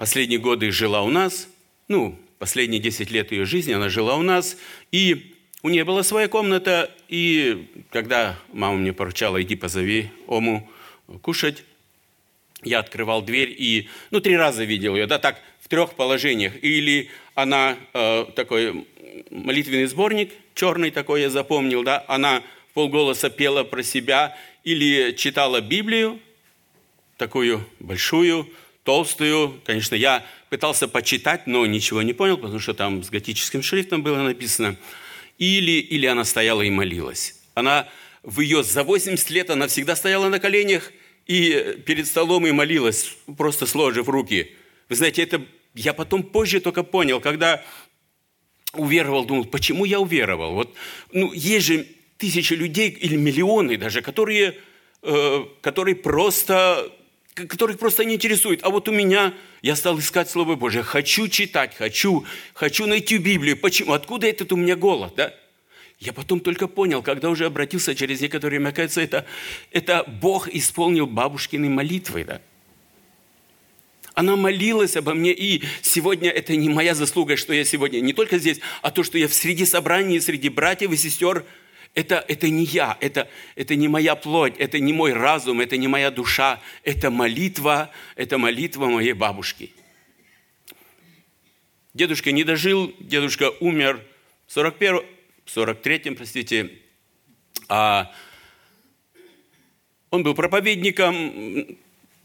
последние 0.00 0.38
годы 0.38 0.72
жила 0.72 1.02
у 1.02 1.10
нас, 1.10 1.46
ну, 1.86 2.18
последние 2.38 2.80
10 2.80 3.10
лет 3.10 3.32
ее 3.32 3.44
жизни 3.44 3.74
она 3.74 3.90
жила 3.90 4.16
у 4.16 4.22
нас, 4.22 4.56
и 4.92 5.34
у 5.62 5.68
нее 5.68 5.84
была 5.84 6.02
своя 6.02 6.26
комната, 6.26 6.90
и 7.08 7.68
когда 7.90 8.38
мама 8.50 8.78
мне 8.78 8.94
поручала, 8.94 9.42
иди 9.42 9.56
позови 9.56 10.08
Ому 10.26 10.66
кушать, 11.20 11.64
я 12.62 12.78
открывал 12.78 13.20
дверь 13.20 13.54
и, 13.54 13.90
ну, 14.10 14.20
три 14.20 14.38
раза 14.38 14.64
видел 14.64 14.96
ее, 14.96 15.06
да, 15.06 15.18
так, 15.18 15.38
в 15.60 15.68
трех 15.68 15.92
положениях. 15.92 16.54
Или 16.62 17.10
она 17.34 17.76
э, 17.92 18.24
такой 18.34 18.86
молитвенный 19.30 19.84
сборник, 19.84 20.32
черный 20.54 20.90
такой 20.90 21.20
я 21.20 21.28
запомнил, 21.28 21.82
да, 21.82 22.06
она 22.08 22.42
полголоса 22.72 23.28
пела 23.28 23.64
про 23.64 23.82
себя, 23.82 24.34
или 24.64 25.12
читала 25.12 25.60
Библию, 25.60 26.18
такую 27.18 27.66
большую, 27.80 28.48
толстую. 28.84 29.60
Конечно, 29.64 29.94
я 29.94 30.26
пытался 30.48 30.88
почитать, 30.88 31.46
но 31.46 31.66
ничего 31.66 32.02
не 32.02 32.12
понял, 32.12 32.36
потому 32.36 32.58
что 32.58 32.74
там 32.74 33.02
с 33.02 33.10
готическим 33.10 33.62
шрифтом 33.62 34.02
было 34.02 34.22
написано. 34.22 34.76
Или, 35.38 35.80
или 35.80 36.06
она 36.06 36.24
стояла 36.24 36.62
и 36.62 36.70
молилась. 36.70 37.36
Она 37.54 37.88
в 38.22 38.40
ее 38.40 38.62
за 38.62 38.84
80 38.84 39.30
лет 39.30 39.50
она 39.50 39.66
всегда 39.66 39.96
стояла 39.96 40.28
на 40.28 40.38
коленях 40.38 40.92
и 41.26 41.78
перед 41.86 42.06
столом 42.06 42.46
и 42.46 42.52
молилась, 42.52 43.16
просто 43.36 43.66
сложив 43.66 44.08
руки. 44.08 44.54
Вы 44.88 44.96
знаете, 44.96 45.22
это 45.22 45.42
я 45.74 45.94
потом 45.94 46.22
позже 46.22 46.60
только 46.60 46.82
понял, 46.82 47.20
когда 47.20 47.64
уверовал, 48.72 49.24
думал, 49.24 49.44
почему 49.44 49.84
я 49.84 50.00
уверовал? 50.00 50.54
Вот, 50.54 50.74
ну, 51.12 51.32
есть 51.32 51.66
же 51.66 51.86
тысячи 52.18 52.52
людей 52.54 52.90
или 52.90 53.16
миллионы 53.16 53.76
даже, 53.76 54.02
которые, 54.02 54.56
э, 55.02 55.44
которые 55.60 55.96
просто 55.96 56.92
которых 57.48 57.78
просто 57.78 58.04
не 58.04 58.14
интересует. 58.14 58.60
А 58.62 58.70
вот 58.70 58.88
у 58.88 58.92
меня, 58.92 59.34
я 59.62 59.76
стал 59.76 59.98
искать 59.98 60.30
Слово 60.30 60.56
Божие. 60.56 60.82
Хочу 60.82 61.28
читать, 61.28 61.74
хочу, 61.74 62.24
хочу 62.54 62.86
найти 62.86 63.18
Библию. 63.18 63.56
Почему? 63.56 63.92
Откуда 63.92 64.26
этот 64.26 64.52
у 64.52 64.56
меня 64.56 64.76
голод, 64.76 65.14
да? 65.16 65.34
Я 65.98 66.12
потом 66.12 66.40
только 66.40 66.66
понял, 66.66 67.02
когда 67.02 67.28
уже 67.28 67.44
обратился 67.44 67.94
через 67.94 68.20
некоторое 68.20 68.56
время, 68.56 68.70
оказывается, 68.70 69.00
это, 69.02 69.26
это 69.70 70.04
Бог 70.20 70.48
исполнил 70.48 71.06
бабушкины 71.06 71.68
молитвы, 71.68 72.24
да? 72.24 72.40
Она 74.14 74.36
молилась 74.36 74.96
обо 74.96 75.14
мне, 75.14 75.32
и 75.32 75.62
сегодня 75.82 76.30
это 76.30 76.56
не 76.56 76.68
моя 76.68 76.94
заслуга, 76.94 77.36
что 77.36 77.52
я 77.52 77.64
сегодня 77.64 78.00
не 78.00 78.12
только 78.12 78.38
здесь, 78.38 78.60
а 78.82 78.90
то, 78.90 79.02
что 79.02 79.18
я 79.18 79.28
в 79.28 79.34
среди 79.34 79.64
собраний, 79.64 80.20
среди 80.20 80.48
братьев 80.48 80.90
и 80.92 80.96
сестер– 80.96 81.44
это, 81.94 82.24
это 82.28 82.48
не 82.48 82.64
я, 82.64 82.96
это, 83.00 83.28
это 83.56 83.74
не 83.74 83.88
моя 83.88 84.14
плоть, 84.14 84.54
это 84.58 84.78
не 84.78 84.92
мой 84.92 85.12
разум, 85.12 85.60
это 85.60 85.76
не 85.76 85.88
моя 85.88 86.10
душа, 86.10 86.60
это 86.84 87.10
молитва, 87.10 87.90
это 88.16 88.38
молитва 88.38 88.86
моей 88.86 89.12
бабушки. 89.12 89.72
Дедушка 91.92 92.32
не 92.32 92.44
дожил, 92.44 92.94
дедушка 93.00 93.50
умер 93.60 94.04
в 94.46 94.52
41 94.52 95.02
43-м, 95.46 96.14
простите, 96.14 96.70
а 97.68 98.12
он 100.10 100.22
был 100.22 100.34
проповедником 100.34 101.76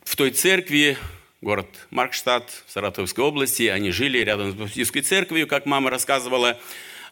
в 0.04 0.16
той 0.16 0.32
церкви, 0.32 0.98
город 1.42 1.68
Маркштадт 1.90 2.64
в 2.66 2.72
Саратовской 2.72 3.24
области. 3.24 3.64
Они 3.64 3.92
жили 3.92 4.20
рядом 4.20 4.52
с 4.52 4.56
Баптистской 4.56 5.02
церковью, 5.02 5.48
как 5.48 5.66
мама 5.66 5.90
рассказывала. 5.90 6.60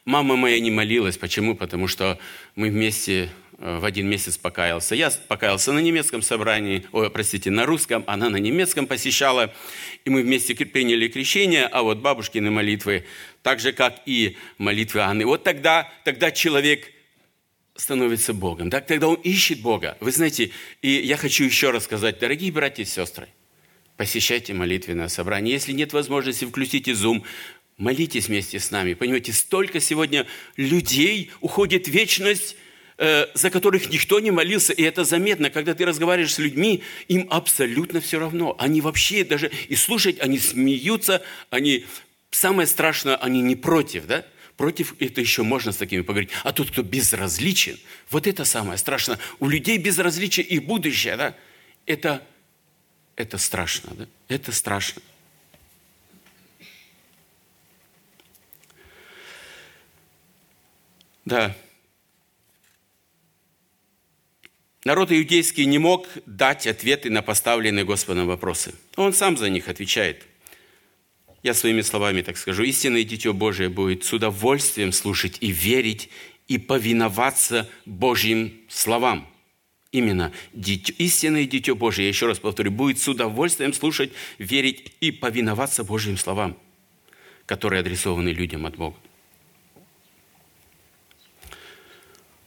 Мама 0.06 0.36
моя 0.36 0.60
не 0.60 0.70
молилась. 0.70 1.18
Почему? 1.18 1.56
Потому 1.56 1.88
что 1.88 2.20
мы 2.56 2.70
вместе 2.70 3.30
э, 3.58 3.80
в 3.80 3.86
один 3.86 4.10
месяц 4.10 4.38
покаялся. 4.38 4.96
Я 4.96 5.10
покаялся 5.30 5.72
на 5.72 5.80
немецком 5.80 6.22
собрании, 6.22 6.86
ой, 6.92 7.10
простите, 7.10 7.50
на 7.52 7.66
русском, 7.66 8.04
она 8.06 8.30
на 8.30 8.36
немецком 8.36 8.86
посещала, 8.86 9.54
и 10.04 10.10
мы 10.10 10.24
вместе 10.24 10.56
приняли 10.56 11.08
крещение, 11.08 11.68
а 11.68 11.84
вот 11.84 12.00
бабушкины 12.00 12.52
молитвы, 12.52 13.06
так 13.44 13.62
же, 13.62 13.72
как 13.72 14.02
и 14.06 14.36
молитвы 14.58 15.00
Анны. 15.00 15.26
Вот 15.26 15.44
тогда, 15.44 15.90
тогда 16.04 16.32
человек 16.32 16.92
становится 17.76 18.34
Богом, 18.34 18.70
да? 18.70 18.82
тогда 18.82 19.08
он 19.08 19.16
ищет 19.16 19.62
Бога. 19.62 19.98
Вы 20.02 20.12
знаете, 20.12 20.52
и 20.82 20.90
я 20.90 21.16
хочу 21.16 21.46
еще 21.46 21.72
раз 21.72 21.86
сказать, 21.86 22.20
дорогие 22.20 22.52
братья 22.52 22.84
и 22.84 22.86
сестры, 22.86 23.30
посещайте 23.96 24.54
молитвенное 24.54 25.08
собрание. 25.08 25.54
Если 25.54 25.72
нет 25.72 25.94
возможности, 25.94 26.44
включите 26.44 26.92
Zoom, 26.92 27.24
Молитесь 27.78 28.28
вместе 28.28 28.60
с 28.60 28.70
нами. 28.72 28.94
Понимаете, 28.94 29.34
столько 29.34 29.80
сегодня 29.80 30.28
людей 30.58 31.32
уходит 31.42 31.88
в 31.88 31.92
вечность, 31.92 32.56
э, 32.98 33.26
за 33.34 33.50
которых 33.50 33.90
никто 33.90 34.20
не 34.20 34.30
молился. 34.30 34.74
И 34.74 34.84
это 34.84 35.04
заметно, 35.04 35.50
когда 35.50 35.74
ты 35.74 35.86
разговариваешь 35.86 36.36
с 36.36 36.40
людьми, 36.40 36.84
им 37.08 37.28
абсолютно 37.32 38.00
все 38.00 38.20
равно. 38.20 38.56
Они 38.60 38.80
вообще 38.82 39.24
даже 39.24 39.52
и 39.70 39.76
слушать, 39.76 40.20
они 40.20 40.38
смеются, 40.38 41.24
они, 41.50 41.86
самое 42.30 42.68
страшное, 42.68 43.16
они 43.16 43.42
не 43.42 43.56
против, 43.56 44.06
да? 44.06 44.26
Против 44.56 44.94
это 45.00 45.20
еще 45.20 45.42
можно 45.42 45.72
с 45.72 45.78
такими 45.78 46.02
поговорить. 46.02 46.30
А 46.44 46.54
тот, 46.54 46.70
кто 46.70 46.84
безразличен, 46.84 47.80
вот 48.12 48.28
это 48.28 48.46
самое 48.46 48.78
страшное. 48.78 49.18
У 49.40 49.50
людей 49.50 49.80
безразличие 49.80 50.46
и 50.46 50.60
будущее, 50.60 51.18
да? 51.18 51.36
Это, 51.88 52.24
это 53.16 53.40
страшно, 53.40 53.96
да? 53.96 54.08
Это 54.28 54.52
страшно. 54.52 55.02
Да. 61.26 61.56
Народ 64.84 65.12
иудейский 65.12 65.66
не 65.66 65.78
мог 65.78 66.08
дать 66.26 66.68
ответы 66.68 67.10
на 67.10 67.22
поставленные 67.22 67.86
Господом 67.86 68.28
вопросы. 68.28 68.74
Он 68.98 69.14
сам 69.14 69.38
за 69.38 69.50
них 69.50 69.70
отвечает. 69.70 70.24
Я 71.42 71.54
своими 71.54 71.82
словами 71.82 72.22
так 72.22 72.38
скажу. 72.38 72.64
Истинное 72.64 73.04
Дитё 73.04 73.34
Божие 73.34 73.70
будет 73.70 74.04
с 74.04 74.12
удовольствием 74.14 74.92
слушать 74.92 75.38
и 75.40 75.52
верить, 75.52 76.10
и 76.48 76.58
повиноваться 76.58 77.70
Божьим 77.86 78.62
словам. 78.68 79.30
Именно 79.92 80.34
дитё, 80.54 80.94
истинное 80.98 81.46
Дитё 81.46 81.76
Божие, 81.76 82.06
я 82.06 82.10
еще 82.10 82.26
раз 82.26 82.40
повторю, 82.40 82.72
будет 82.72 83.00
с 83.00 83.08
удовольствием 83.08 83.74
слушать, 83.74 84.12
верить 84.40 84.92
и 85.00 85.12
повиноваться 85.12 85.84
Божьим 85.84 86.18
словам, 86.18 86.58
которые 87.46 87.82
адресованы 87.82 88.30
людям 88.30 88.66
от 88.66 88.76
Бога. 88.76 88.98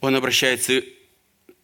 Он 0.00 0.14
обращается 0.14 0.82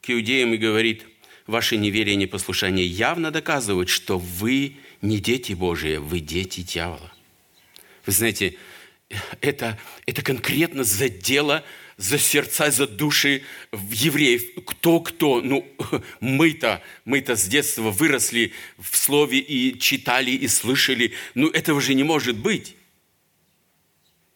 к 0.01 0.11
иудеям 0.11 0.55
и 0.55 0.59
говорит, 0.59 1.05
ваше 1.47 1.77
неверие 1.77 2.15
и 2.15 2.19
непослушание 2.19 2.87
явно 2.87 3.31
доказывают, 3.31 3.89
что 3.89 4.19
вы 4.19 4.77
не 5.01 5.19
дети 5.19 5.53
Божии, 5.53 5.97
вы 5.97 6.21
дети 6.21 6.63
дьявола. 6.63 7.13
Вы 8.07 8.13
знаете, 8.13 8.57
это, 9.41 9.79
это 10.07 10.23
конкретно 10.23 10.85
задело 10.85 11.65
за 11.97 12.19
сердца, 12.19 12.71
за 12.71 12.87
души 12.87 13.43
евреев. 13.73 14.65
Кто-кто? 14.65 15.41
Ну, 15.41 15.67
мы-то, 16.21 16.83
мы-то 17.05 17.37
с 17.37 17.45
детства 17.45 17.91
выросли 17.91 18.53
в 18.79 18.97
слове 18.97 19.39
и 19.39 19.79
читали, 19.79 20.31
и 20.31 20.49
слышали. 20.49 21.13
Ну, 21.35 21.49
этого 21.49 21.81
же 21.81 21.95
не 21.95 22.03
может 22.03 22.37
быть. 22.37 22.77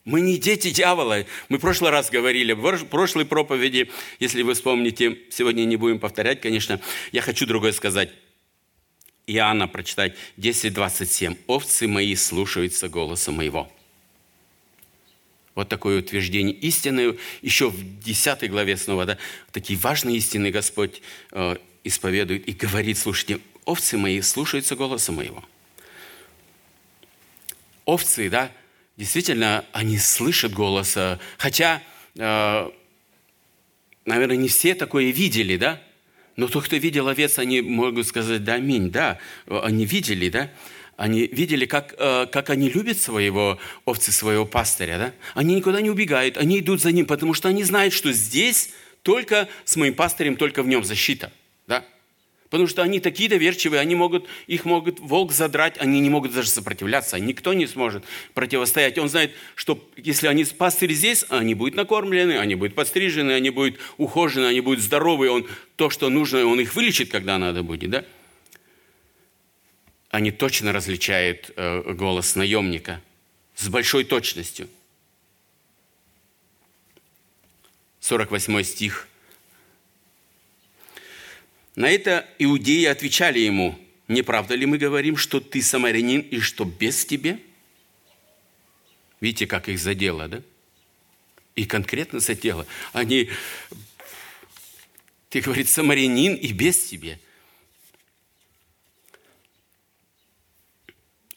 Мы 0.07 0.21
не 0.21 0.39
дети 0.39 0.71
дьявола. 0.71 1.27
Мы 1.49 1.59
в 1.59 1.61
прошлый 1.61 1.91
раз 1.91 2.11
говорили, 2.11 2.53
в 2.53 2.85
прошлой 2.85 3.27
проповеди, 3.27 3.91
если 4.21 4.43
вы 4.43 4.55
вспомните, 4.55 5.19
сегодня 5.31 5.65
не 5.65 5.75
будем 5.75 5.99
повторять, 5.99 6.41
конечно, 6.41 6.81
я 7.11 7.23
хочу 7.23 7.45
другое 7.45 7.73
сказать. 7.73 8.11
Иоанна 9.27 9.67
прочитать 9.67 10.15
10.27. 10.37 11.37
«Овцы 11.49 11.89
мои 11.89 12.15
слушаются 12.15 12.89
голоса 12.89 13.33
моего». 13.33 13.71
Вот 15.57 15.69
такое 15.69 15.99
утверждение 15.99 16.55
истины. 16.55 17.19
Еще 17.43 17.69
в 17.69 17.99
10 18.05 18.49
главе 18.49 18.77
снова, 18.77 19.07
да, 19.07 19.19
такие 19.51 19.77
важные 19.77 20.19
истины 20.19 20.53
Господь 20.53 21.03
э, 21.33 21.57
исповедует 21.83 22.47
и 22.47 22.53
говорит, 22.53 22.97
слушайте, 22.97 23.41
овцы 23.65 23.99
мои 23.99 24.21
слушаются 24.21 24.77
голоса 24.77 25.11
моего. 25.11 25.43
Овцы, 27.85 28.31
да, 28.31 28.53
действительно, 28.97 29.65
они 29.73 29.99
слышат 29.99 30.53
голоса, 30.53 31.21
хотя, 31.39 31.83
э, 32.17 32.71
наверное, 34.05 34.37
не 34.37 34.49
все 34.49 34.75
такое 34.75 35.11
видели, 35.11 35.57
да, 35.57 35.83
но 36.37 36.49
тот, 36.49 36.65
кто 36.65 36.77
видел 36.77 37.09
овец, 37.09 37.39
они 37.39 37.61
могут 37.61 38.07
сказать, 38.07 38.45
да, 38.45 38.55
аминь, 38.55 38.91
да, 38.91 39.19
они 39.47 39.85
видели, 39.87 40.29
да, 40.29 40.51
они 40.97 41.27
видели, 41.27 41.67
как, 41.67 41.95
э, 41.99 42.27
как 42.31 42.51
они 42.51 42.71
любят 42.71 42.99
своего 42.99 43.59
овцы, 43.85 44.13
своего 44.13 44.47
пастыря, 44.47 44.99
да, 44.99 45.13
они 45.35 45.55
никуда 45.55 45.81
не 45.81 45.91
убегают, 45.91 46.37
они 46.37 46.59
идут 46.61 46.81
за 46.81 46.93
ним, 46.93 47.07
потому 47.07 47.35
что 47.35 47.49
они 47.49 47.65
знают, 47.65 47.93
что 47.93 48.13
здесь 48.13 48.71
только 49.03 49.49
с 49.65 49.77
моим 49.77 49.95
пастырем, 49.95 50.37
только 50.37 50.63
в 50.63 50.69
нем 50.69 50.85
защита, 50.85 51.33
да, 51.67 51.85
Потому 52.51 52.69
что 52.69 52.83
они 52.83 53.01
такие 53.01 53.29
доверчивые, 53.29 53.81
они 53.81 53.97
могут, 53.97 54.27
их 54.47 54.65
могут 54.65 55.01
волк 55.01 55.33
задрать, 55.33 55.77
они 55.79 56.01
не 56.01 56.09
могут 56.09 56.33
даже 56.33 56.49
сопротивляться, 56.49 57.19
никто 57.19 57.55
не 57.55 57.67
сможет 57.67 58.05
противостоять. 58.35 58.99
Он 58.99 59.09
знает, 59.09 59.33
что 59.57 59.83
если 59.97 60.29
они 60.29 60.45
пастырь 60.45 60.93
здесь, 60.93 61.25
они 61.29 61.55
будут 61.55 61.75
накормлены, 61.75 62.39
они 62.39 62.55
будут 62.55 62.75
подстрижены, 62.75 63.33
они 63.33 63.51
будут 63.51 63.79
ухожены, 63.97 64.47
они 64.47 64.61
будут 64.61 64.81
здоровы, 64.81 65.29
он 65.29 65.47
то, 65.75 65.91
что 65.91 66.09
нужно, 66.09 66.47
он 66.47 66.61
их 66.61 66.75
вылечит, 66.75 67.11
когда 67.11 67.37
надо 67.37 67.63
будет, 67.65 67.91
да? 67.91 68.05
Они 70.11 70.31
точно 70.31 70.73
различают 70.73 71.51
э, 71.57 71.93
голос 71.95 72.37
наемника 72.37 73.03
с 73.57 73.69
большой 73.69 74.05
точностью. 74.05 74.69
48 78.01 78.63
стих– 78.63 79.09
на 81.77 81.91
это 81.91 82.27
иудеи 82.39 82.87
отвечали 82.87 83.39
ему, 83.39 83.79
не 84.09 84.23
правда 84.23 84.55
ли 84.55 84.65
мы 84.65 84.79
говорим, 84.79 85.17
что 85.17 85.41
ты 85.41 85.61
самарянин 85.61 86.21
и 86.21 86.41
что 86.41 86.65
без 86.65 87.05
тебе? 87.05 87.39
Видите, 89.21 89.47
как 89.47 89.69
их 89.69 89.79
задело, 89.79 90.27
да? 90.27 90.43
И 91.55 91.67
конкретно 91.67 92.21
задело. 92.21 92.67
Они, 92.93 93.31
ты 95.29 95.41
говоришь, 95.41 95.69
самарянин 95.69 96.35
и 96.35 96.53
без 96.53 96.83
тебе. 96.83 97.19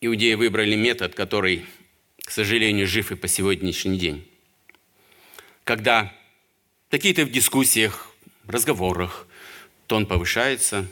Иудеи 0.01 0.35
выбрали 0.35 0.75
метод, 0.75 1.15
который, 1.15 1.65
к 2.23 2.31
сожалению, 2.31 2.87
жив 2.87 3.11
и 3.11 3.15
по 3.15 3.27
сегодняшний 3.27 3.97
день. 3.97 4.25
Когда 5.65 6.15
какие-то 6.89 7.25
в 7.25 7.31
дискуссиях, 7.31 8.13
разговорах, 8.47 9.27
тон 9.89 10.06
повышается, 10.06 10.86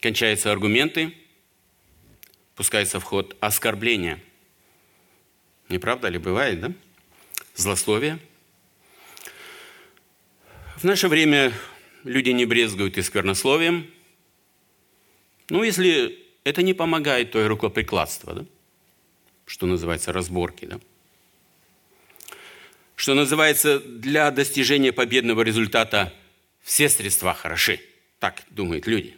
кончаются 0.00 0.50
аргументы, 0.50 1.14
пускается 2.56 2.98
в 2.98 3.04
ход 3.04 3.36
оскорбление. 3.38 4.20
Не 5.68 5.78
правда 5.78 6.08
ли 6.08 6.18
бывает, 6.18 6.60
да? 6.60 6.72
Злословие. 7.54 8.18
В 10.76 10.82
наше 10.82 11.06
время 11.06 11.52
люди 12.02 12.30
не 12.30 12.44
брезгуют 12.44 12.98
и 12.98 13.02
сквернословием. 13.02 13.88
Ну, 15.48 15.62
если 15.62 16.18
это 16.42 16.62
не 16.62 16.74
помогает, 16.74 17.30
то 17.30 17.40
и 17.40 17.46
рукоприкладство, 17.46 18.34
да? 18.34 18.44
что 19.46 19.66
называется 19.66 20.12
разборки. 20.12 20.64
Да? 20.64 20.80
Что 22.96 23.14
называется, 23.14 23.78
для 23.78 24.28
достижения 24.32 24.92
победного 24.92 25.42
результата 25.42 26.12
все 26.64 26.88
средства 26.88 27.32
хороши– 27.32 27.80
так 28.22 28.44
думают 28.50 28.86
люди. 28.86 29.16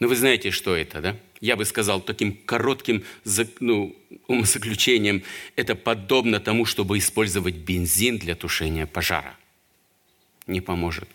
Но 0.00 0.08
вы 0.08 0.16
знаете, 0.16 0.50
что 0.50 0.74
это, 0.74 1.00
да? 1.00 1.16
Я 1.40 1.54
бы 1.54 1.64
сказал 1.64 2.00
таким 2.00 2.32
коротким 2.32 3.04
ну, 3.60 3.96
умозаключением, 4.26 5.22
это 5.54 5.76
подобно 5.76 6.40
тому, 6.40 6.64
чтобы 6.64 6.98
использовать 6.98 7.54
бензин 7.54 8.18
для 8.18 8.34
тушения 8.34 8.86
пожара. 8.86 9.36
Не 10.48 10.60
поможет. 10.60 11.08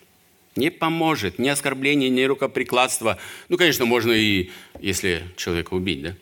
Не 0.56 0.70
поможет 0.70 1.38
ни 1.38 1.46
оскорбление, 1.46 2.08
ни 2.08 2.22
рукоприкладство. 2.22 3.18
Ну, 3.50 3.58
конечно, 3.58 3.84
можно 3.84 4.12
и, 4.12 4.50
если 4.80 5.24
человека 5.36 5.74
убить, 5.74 6.02
да? 6.02 6.16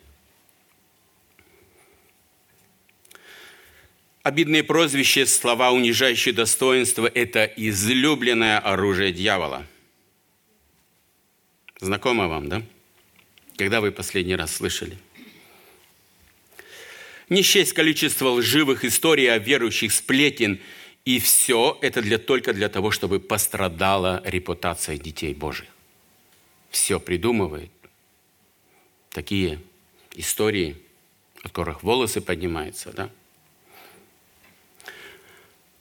Обидные 4.24 4.64
прозвища, 4.64 5.26
слова, 5.26 5.70
унижающие 5.70 6.34
достоинство– 6.34 7.08
это 7.14 7.44
излюбленное 7.44 8.58
оружие 8.58 9.12
дьявола– 9.12 9.64
Знакомо 11.80 12.28
вам, 12.28 12.48
да? 12.48 12.62
Когда 13.56 13.80
вы 13.80 13.92
последний 13.92 14.36
раз 14.36 14.56
слышали? 14.56 14.96
Не 17.28 17.42
счесть 17.42 17.72
количество 17.72 18.28
лживых 18.28 18.84
историй 18.84 19.32
о 19.32 19.38
верующих 19.38 19.92
сплетен, 19.92 20.60
и 21.04 21.18
все 21.18 21.78
это 21.82 22.00
для, 22.00 22.18
только 22.18 22.52
для 22.52 22.68
того, 22.68 22.90
чтобы 22.90 23.20
пострадала 23.20 24.22
репутация 24.24 24.96
детей 24.98 25.34
Божьих. 25.34 25.68
Все 26.70 27.00
придумывает. 27.00 27.70
Такие 29.10 29.60
истории, 30.14 30.76
от 31.38 31.52
которых 31.52 31.82
волосы 31.82 32.20
поднимаются, 32.20 32.92
да? 32.92 33.10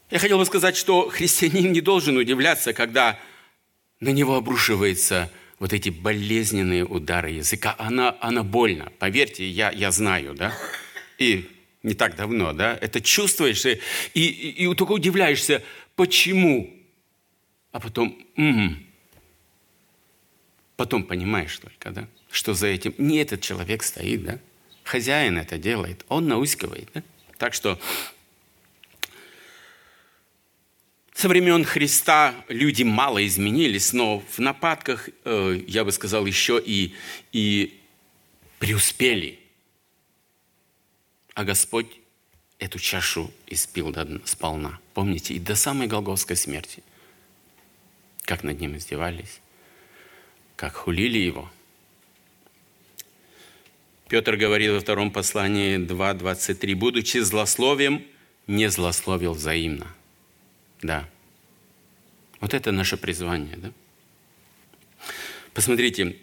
Я 0.09 0.19
хотел 0.19 0.37
бы 0.37 0.45
сказать, 0.45 0.77
что 0.77 1.09
христианин 1.09 1.71
не 1.71 1.81
должен 1.81 2.17
удивляться, 2.17 2.73
когда 2.73 3.19
на 3.99 4.09
него 4.09 4.35
обрушивается– 4.35 5.31
вот 5.63 5.71
эти 5.71 5.87
болезненные 5.87 6.83
удары 6.83 7.29
языка, 7.29 7.73
она, 7.77 8.17
она 8.19 8.43
больно. 8.43 8.91
Поверьте, 8.99 9.47
я, 9.47 9.71
я 9.71 9.91
знаю, 9.91 10.33
да? 10.33 10.53
И 11.17 11.49
не 11.83 11.93
так 11.93 12.17
давно, 12.17 12.51
да? 12.51 12.77
Это 12.81 12.99
чувствуешь, 12.99 13.65
и, 13.65 13.79
и, 14.13 14.49
и 14.65 14.75
только 14.75 14.91
удивляешься, 14.91 15.63
почему? 15.95 16.69
А 17.71 17.79
потом, 17.79 18.21
м-м. 18.35 18.85
потом 20.75 21.05
понимаешь 21.05 21.57
только, 21.57 21.91
да? 21.91 22.09
Что 22.29 22.53
за 22.53 22.67
этим 22.67 22.93
не 22.97 23.19
этот 23.19 23.39
человек 23.39 23.83
стоит, 23.83 24.25
да? 24.25 24.39
Хозяин 24.83 25.37
это 25.37 25.57
делает, 25.57 26.03
он 26.09 26.27
наускивает, 26.27 26.89
да? 26.93 27.03
Так 27.37 27.53
что 27.53 27.79
Со 31.13 31.27
времен 31.27 31.63
Христа 31.63 32.33
люди 32.47 32.83
мало 32.83 33.25
изменились, 33.25 33.93
но 33.93 34.19
в 34.19 34.39
нападках, 34.39 35.09
э, 35.23 35.61
я 35.67 35.85
бы 35.85 35.91
сказал, 35.91 36.25
еще 36.25 36.61
и, 36.63 36.95
и 37.31 37.79
преуспели. 38.59 39.39
А 41.35 41.43
Господь 41.43 41.87
эту 42.57 42.79
чашу 42.79 43.31
испил 43.47 43.93
сполна. 44.25 44.79
Помните, 44.93 45.35
и 45.35 45.39
до 45.39 45.55
самой 45.55 45.87
Голговской 45.87 46.35
смерти. 46.35 46.81
Как 48.23 48.43
над 48.43 48.59
ним 48.59 48.77
издевались, 48.77 49.41
как 50.55 50.73
хулили 50.73 51.17
его. 51.17 51.51
Петр 54.07 54.35
говорил 54.35 54.75
во 54.75 54.79
втором 54.79 55.11
послании 55.11 55.77
2.23, 55.77 56.75
«Будучи 56.75 57.17
злословием, 57.17 58.05
не 58.47 58.69
злословил 58.69 59.33
взаимно». 59.33 59.87
Да. 60.83 61.09
Вот 62.39 62.53
это 62.53 62.71
наше 62.71 62.97
призвание, 62.97 63.55
да? 63.55 63.71
Посмотрите, 65.53 66.17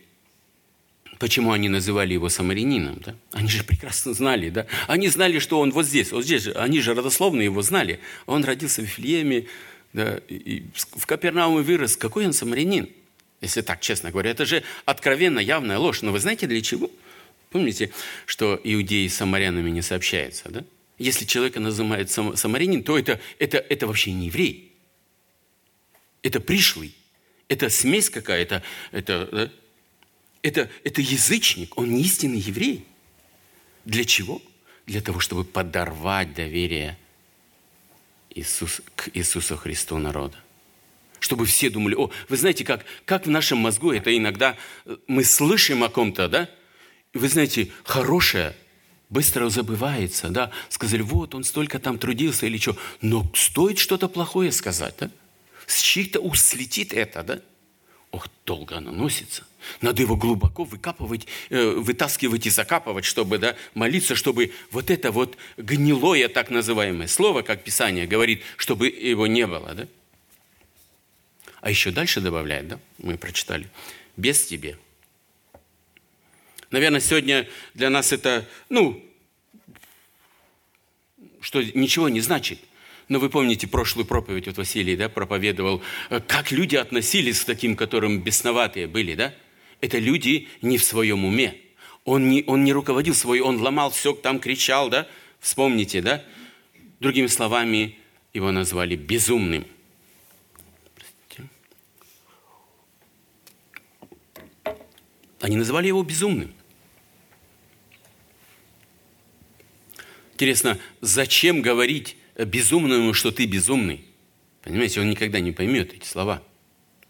почему 1.19 1.53
они 1.53 1.69
называли 1.69 2.13
его 2.13 2.29
самарянином, 2.29 3.01
да? 3.01 3.17
Они 3.33 3.49
же 3.49 3.65
прекрасно 3.65 4.13
знали, 4.13 4.51
да? 4.51 4.67
Они 4.87 5.09
знали, 5.09 5.39
что 5.39 5.61
он 5.61 5.73
вот 5.73 5.87
здесь, 5.87 6.13
вот 6.13 6.25
здесь 6.25 6.43
же. 6.43 6.53
Они 6.53 6.81
же 6.81 6.95
родословно 6.95 7.41
его 7.41 7.63
знали. 7.63 8.01
Он 8.27 8.45
родился 8.45 8.83
в 8.83 8.85
Вифлееме, 8.85 9.47
да, 9.93 10.21
и 10.29 10.63
в 10.75 11.07
Капернауме 11.07 11.63
вырос. 11.63 11.97
Какой 11.97 12.27
он 12.27 12.33
самарянин? 12.33 12.91
Если 13.41 13.63
так, 13.63 13.81
честно 13.81 14.11
говоря. 14.11 14.31
Это 14.31 14.45
же 14.45 14.63
откровенно 14.85 15.39
явная 15.39 15.79
ложь. 15.79 16.03
Но 16.03 16.13
вы 16.13 16.21
знаете 16.21 16.47
для 16.47 16.61
чего? 16.61 16.91
Помните, 17.49 17.91
что 18.27 18.61
иудеи 18.63 19.09
с 19.09 19.17
самарянами 19.17 19.71
не 19.71 19.81
сообщаются, 19.81 20.51
да? 20.51 20.65
Если 21.01 21.25
человека 21.25 21.61
называют 21.61 22.11
сам, 22.11 22.37
самарянин, 22.37 22.85
то 22.85 22.99
это, 22.99 23.19
это, 23.39 23.57
это 23.57 23.87
вообще 23.87 24.13
не 24.13 24.27
еврей. 24.27 24.77
Это 26.23 26.41
пришлый. 26.41 26.95
Это 27.49 27.71
смесь 27.71 28.11
какая-то. 28.11 28.63
Это, 28.93 29.27
да? 29.33 29.51
это, 30.43 30.71
это 30.85 31.01
язычник. 31.01 31.79
Он 31.79 31.91
не 31.95 32.03
истинный 32.03 32.39
еврей. 32.39 32.85
Для 33.87 34.05
чего? 34.05 34.43
Для 34.85 35.01
того, 35.01 35.21
чтобы 35.21 35.45
подорвать 35.45 36.35
доверие 36.35 36.99
Иисус, 38.29 38.83
к 38.95 39.09
Иисусу 39.15 39.57
Христу 39.57 39.97
народа. 39.97 40.37
Чтобы 41.19 41.47
все 41.47 41.71
думали, 41.71 41.95
о, 41.95 42.11
вы 42.29 42.37
знаете, 42.37 42.63
как, 42.63 42.85
как 43.07 43.25
в 43.25 43.31
нашем 43.31 43.57
мозгу 43.57 43.91
это 43.91 44.15
иногда 44.15 44.55
э, 44.85 44.99
мы 45.07 45.25
слышим 45.25 45.83
о 45.83 45.89
ком-то, 45.89 46.29
да? 46.29 46.51
Вы 47.15 47.27
знаете, 47.31 47.73
хорошее 47.85 48.55
быстро 49.11 49.49
забывается, 49.51 50.29
да? 50.29 50.51
Сказали, 50.69 51.03
вот, 51.03 51.35
он 51.35 51.45
столько 51.45 51.79
там 51.79 51.99
трудился 51.99 52.47
или 52.47 52.59
что. 52.59 52.77
Но 53.03 53.31
стоит 53.35 53.79
что-то 53.79 54.09
плохое 54.09 54.53
сказать, 54.53 54.95
да? 54.99 55.11
С 55.67 55.81
чьих-то 55.81 56.21
уст 56.21 56.47
слетит 56.47 56.93
это, 56.93 57.23
да? 57.23 57.41
Ох, 58.13 58.27
долго 58.45 58.79
оно 58.79 58.91
носится. 58.91 59.45
Надо 59.81 60.03
его 60.03 60.17
глубоко 60.17 60.65
выкапывать, 60.65 61.27
э, 61.51 61.75
вытаскивать 61.77 62.47
и 62.47 62.51
закапывать, 62.51 63.05
чтобы 63.05 63.39
да, 63.39 63.57
молиться, 63.75 64.17
чтобы 64.17 64.53
вот 64.73 64.91
это 64.91 65.13
вот 65.13 65.37
гнилое 65.59 66.29
так 66.29 66.51
называемое 66.51 67.07
слово, 67.07 67.43
как 67.43 67.63
Писание 67.63 68.07
говорит, 68.07 68.43
чтобы 68.57 68.89
его 68.89 69.27
не 69.27 69.47
было. 69.47 69.75
Да? 69.75 69.87
А 71.61 71.71
еще 71.71 71.93
дальше 71.93 72.21
добавляет, 72.21 72.69
да, 72.69 72.81
мы 72.99 73.17
прочитали, 73.17 73.69
без 74.17 74.45
тебе. 74.45 74.77
Наверное, 76.71 77.01
сегодня 77.01 77.49
для 77.75 77.91
нас 77.91 78.13
это, 78.13 78.49
ну, 78.69 79.05
что 81.41 81.63
ничего 81.63 82.09
не 82.09 82.21
значит. 82.21 82.61
Но 83.09 83.19
вы 83.19 83.29
помните 83.29 83.67
прошлую 83.67 84.07
проповедь, 84.07 84.47
вот 84.47 84.57
Василий 84.57 84.97
да, 84.97 85.09
проповедовал, 85.09 85.83
э, 86.11 86.21
как 86.21 86.53
люди 86.53 86.77
относились 86.77 87.41
к 87.41 87.45
таким, 87.45 87.75
которым 87.75 88.21
бесноватые 88.21 88.87
были, 88.87 89.17
да? 89.17 89.35
Это 89.81 89.99
люди 89.99 90.49
не 90.63 90.79
в 90.79 90.85
своем 90.85 91.25
уме. 91.25 91.57
Он 92.05 92.29
не, 92.29 92.45
он 92.47 92.63
не 92.63 92.73
руководил 92.73 93.15
свой, 93.15 93.41
он 93.41 93.61
ломал 93.61 93.91
все, 93.91 94.13
там 94.13 94.39
кричал, 94.39 94.91
да? 94.91 95.09
Вспомните, 95.41 96.03
да? 96.03 96.25
Другими 97.01 97.27
словами, 97.27 97.99
его 98.33 98.53
назвали 98.53 98.95
безумным. 98.95 99.67
Они 105.41 105.57
называли 105.57 105.89
его 105.89 106.05
безумным. 106.05 106.55
Интересно, 110.41 110.79
зачем 111.03 111.61
говорить 111.61 112.17
безумному, 112.35 113.13
что 113.13 113.31
ты 113.31 113.45
безумный. 113.45 114.07
Понимаете, 114.63 115.03
он 115.03 115.11
никогда 115.11 115.39
не 115.39 115.53
поймет 115.53 115.93
эти 115.93 116.07
слова, 116.07 116.43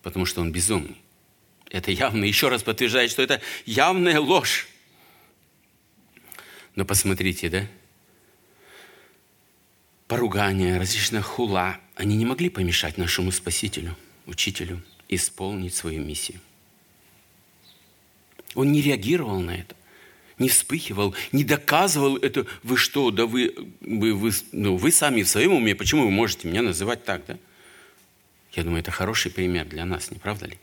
потому 0.03 0.27
что 0.27 0.41
он 0.41 0.51
безумный. 0.51 0.97
Это 1.71 1.93
явно, 1.93 2.25
еще 2.25 2.49
раз 2.49 2.65
подтверждает, 2.65 3.13
что 3.13 3.23
это 3.23 3.41
явная 3.67 4.19
ложь. 4.19 4.67
Но 6.75 6.85
посмотрите, 6.85 7.49
да? 7.49 7.69
Поругания, 10.09 10.77
различная 10.77 11.23
хула, 11.23 11.79
они 11.95 12.17
не 12.17 12.27
могли 12.27 12.49
помешать 12.49 12.99
нашему 12.99 13.31
Спасителю, 13.31 13.97
Учителю, 14.27 14.83
исполнить 15.09 15.77
свою 15.77 16.03
миссию. 16.03 16.41
Он 18.57 18.73
не 18.73 18.83
реагировал 18.83 19.39
на 19.39 19.53
это 19.53 19.77
не 20.41 20.49
вспыхивал, 20.49 21.15
не 21.31 21.45
доказывал 21.45 22.17
это. 22.17 22.47
Вы 22.65 22.77
что, 22.77 23.11
да 23.11 23.27
вы, 23.27 23.55
вы, 23.81 24.15
вы, 24.15 24.33
ну, 24.51 24.77
вы 24.77 24.91
сами 24.91 25.23
в 25.23 25.29
своем 25.29 25.53
уме, 25.53 25.75
почему 25.77 26.05
вы 26.05 26.11
можете 26.11 26.49
меня 26.49 26.63
называть 26.63 27.05
так, 27.05 27.25
да? 27.27 27.39
Я 28.53 28.65
думаю, 28.65 28.81
это 28.81 28.91
хороший 28.91 29.31
пример 29.31 29.67
для 29.67 29.85
нас, 29.85 30.11
не 30.11 30.19
правда 30.19 30.47
ли? 30.47 30.59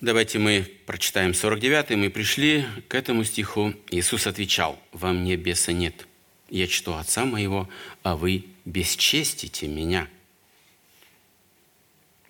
Давайте 0.00 0.38
мы 0.38 0.66
прочитаем 0.86 1.34
49 1.34 1.90
Мы 1.90 2.08
пришли 2.08 2.64
к 2.88 2.94
этому 2.94 3.24
стиху. 3.24 3.74
Иисус 3.90 4.26
отвечал, 4.26 4.78
«Во 4.92 5.12
мне 5.12 5.36
беса 5.36 5.72
нет. 5.72 6.06
Я 6.48 6.66
чту 6.66 6.94
Отца 6.94 7.24
моего, 7.24 7.68
а 8.02 8.16
вы 8.16 8.44
бесчестите 8.64 9.66
меня». 9.66 10.08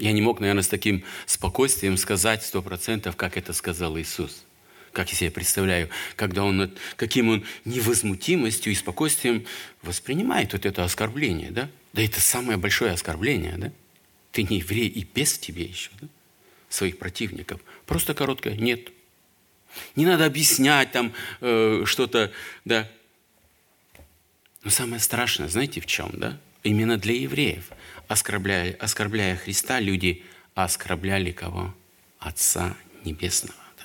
Я 0.01 0.13
не 0.13 0.23
мог, 0.23 0.41
наверное, 0.41 0.63
с 0.63 0.69
таким 0.69 1.05
спокойствием 1.27 1.99
сказать 1.99 2.43
сто 2.43 2.63
процентов, 2.63 3.17
как 3.17 3.37
это 3.37 3.53
сказал 3.53 3.99
Иисус. 3.99 4.45
Как 4.93 5.11
я 5.11 5.15
себе 5.15 5.31
представляю, 5.31 5.91
когда 6.17 6.43
он, 6.43 6.73
каким 6.97 7.29
он 7.29 7.45
невозмутимостью 7.67 8.73
и 8.73 8.75
спокойствием 8.75 9.45
воспринимает 9.83 10.55
вот 10.55 10.65
это 10.65 10.85
оскорбление, 10.85 11.51
да? 11.51 11.69
Да 11.93 12.03
это 12.03 12.19
самое 12.19 12.57
большое 12.57 12.93
оскорбление, 12.93 13.57
да? 13.59 13.73
Ты 14.33 14.45
не 14.45 14.61
еврей 14.61 14.89
и 14.89 15.05
без 15.05 15.39
тебе 15.39 15.65
еще, 15.65 15.91
да? 16.01 16.09
Своих 16.71 16.99
противников. 16.99 17.61
Просто 17.85 18.15
короткое 18.15 18.57
«нет». 18.57 18.89
Не 19.97 20.07
надо 20.07 20.25
объяснять 20.25 20.93
там 20.93 21.13
э, 21.43 21.83
что-то, 21.85 22.33
да? 22.65 22.91
Но 24.65 24.71
самое 24.71 25.01
страшное, 25.01 25.49
знаете 25.49 25.83
в 25.83 25.87
чем, 25.87 26.11
да? 26.15 26.41
Именно 26.63 26.99
для 26.99 27.15
евреев– 27.15 27.71
оскорбляя, 28.11 28.77
оскорбляя 28.81 29.37
Христа, 29.37 29.79
люди 29.79 30.25
оскорбляли 30.55 31.31
кого? 31.31 31.73
Отца 32.19 32.77
Небесного. 33.05 33.55
Да. 33.79 33.85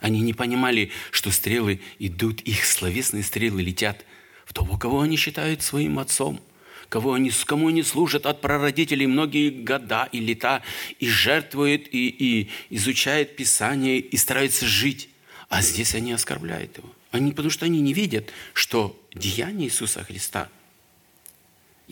Они 0.00 0.20
не 0.20 0.34
понимали, 0.34 0.90
что 1.12 1.30
стрелы 1.30 1.80
идут, 2.00 2.40
их 2.40 2.64
словесные 2.64 3.22
стрелы 3.22 3.62
летят 3.62 4.04
в 4.44 4.52
того, 4.52 4.76
кого 4.78 5.02
они 5.02 5.16
считают 5.16 5.62
своим 5.62 6.00
отцом, 6.00 6.40
кого 6.88 7.12
они, 7.12 7.30
кому 7.46 7.68
они 7.68 7.84
служат 7.84 8.26
от 8.26 8.40
прародителей 8.40 9.06
многие 9.06 9.50
года 9.50 10.08
и 10.10 10.18
лета, 10.18 10.62
и 10.98 11.06
жертвуют, 11.08 11.86
и, 11.92 12.08
и 12.08 12.50
изучают 12.68 13.36
Писание, 13.36 14.00
и 14.00 14.16
стараются 14.16 14.66
жить. 14.66 15.08
А 15.48 15.62
здесь 15.62 15.94
они 15.94 16.12
оскорбляют 16.12 16.78
его. 16.78 16.92
Они, 17.12 17.30
потому 17.30 17.50
что 17.50 17.66
они 17.66 17.80
не 17.80 17.92
видят, 17.92 18.32
что 18.52 19.00
деяние 19.14 19.68
Иисуса 19.68 20.02
Христа– 20.02 20.48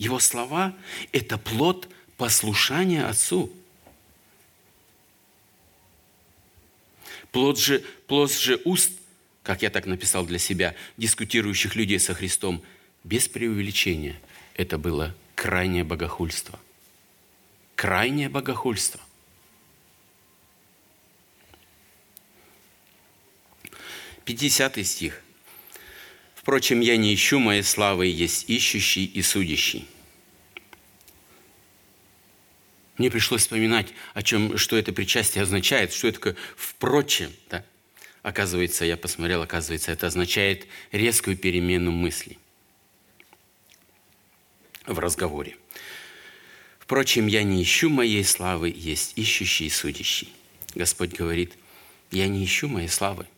его 0.01 0.17
слова– 0.17 0.75
это 1.11 1.37
плод 1.37 1.87
послушания 2.17 3.05
Отцу. 3.05 3.51
Плод 7.31 7.59
же, 7.59 7.83
плод 8.07 8.31
же 8.31 8.59
уст, 8.65 8.91
как 9.43 9.61
я 9.61 9.69
так 9.69 9.85
написал 9.85 10.25
для 10.25 10.39
себя, 10.39 10.73
дискутирующих 10.97 11.75
людей 11.75 11.99
со 11.99 12.15
Христом, 12.15 12.63
без 13.03 13.27
преувеличения, 13.27 14.19
это 14.55 14.79
было 14.79 15.15
крайнее 15.35 15.83
богохульство. 15.83 16.59
Крайнее 17.75 18.29
богохульство. 18.29 19.01
Пятидесятый 24.31 24.85
стих– 24.85 25.21
Впрочем, 26.35 26.79
я 26.79 26.95
не 26.95 27.13
ищу 27.13 27.37
моей 27.37 27.63
славы, 27.63 28.07
есть 28.07 28.49
ищущий 28.49 29.03
и 29.03 29.21
судящий. 29.21 29.85
Мне 32.97 33.11
пришлось 33.11 33.41
вспоминать, 33.41 33.89
о 34.13 34.23
чем, 34.23 34.57
что 34.57 34.77
это 34.77 34.93
причастие 34.93 35.41
означает, 35.41 35.91
что 35.91 36.07
это 36.07 36.17
такое 36.17 36.35
«впрочем». 36.55 37.31
Да? 37.49 37.65
Оказывается, 38.23 38.85
я 38.85 38.95
посмотрел, 38.95 39.41
оказывается, 39.41 39.91
это 39.91 40.07
означает 40.07 40.65
резкую 40.93 41.35
перемену 41.35 41.91
мысли 41.91 42.37
в 44.87 44.97
разговоре. 44.97 45.57
Впрочем, 46.79 47.27
я 47.27 47.43
не 47.43 47.61
ищу 47.61 47.89
моей 47.89 48.23
славы, 48.23 48.73
есть 48.73 49.11
ищущий 49.17 49.65
и 49.65 49.69
судящий. 49.69 50.33
Господь 50.73 51.11
говорит, 51.11 51.53
я 52.11 52.27
не 52.29 52.45
ищу 52.45 52.69
моей 52.69 52.87
славы– 52.87 53.27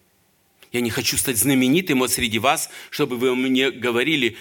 я 0.73 0.81
не 0.81 0.89
хочу 0.89 1.17
стать 1.17 1.37
знаменитым 1.37 1.99
вот 1.99 2.11
среди 2.11 2.39
вас, 2.39 2.69
чтобы 2.89 3.17
вы 3.17 3.35
мне 3.35 3.69
говорили 3.71 4.35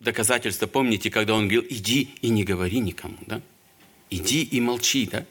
доказательства. 0.00 0.66
Помните, 0.66 1.10
когда 1.10 1.34
он 1.34 1.44
говорил, 1.44 1.64
иди 1.70 2.10
и 2.20 2.28
не 2.28 2.42
говори 2.44 2.80
никому, 2.80 3.16
да? 3.26 3.40
Иди 4.10 4.42
и 4.42 4.60
молчи, 4.60 5.08
да? 5.10 5.24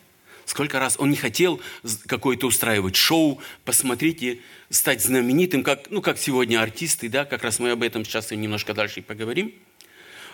Сколько 0.46 0.80
раз 0.80 0.96
он 0.98 1.10
не 1.10 1.18
хотел 1.18 1.62
какое-то 2.08 2.48
устраивать 2.48 2.96
шоу, 2.96 3.42
посмотрите, 3.66 4.40
стать 4.70 5.02
знаменитым, 5.02 5.62
как, 5.64 5.90
ну, 5.90 6.02
как 6.02 6.18
сегодня 6.18 6.62
артисты, 6.62 7.10
да, 7.10 7.26
как 7.26 7.44
раз 7.44 7.60
мы 7.60 7.72
об 7.72 7.84
этом 7.84 8.04
сейчас 8.04 8.32
немножко 8.32 8.74
дальше 8.74 9.02
и 9.02 9.04
поговорим. 9.04 9.54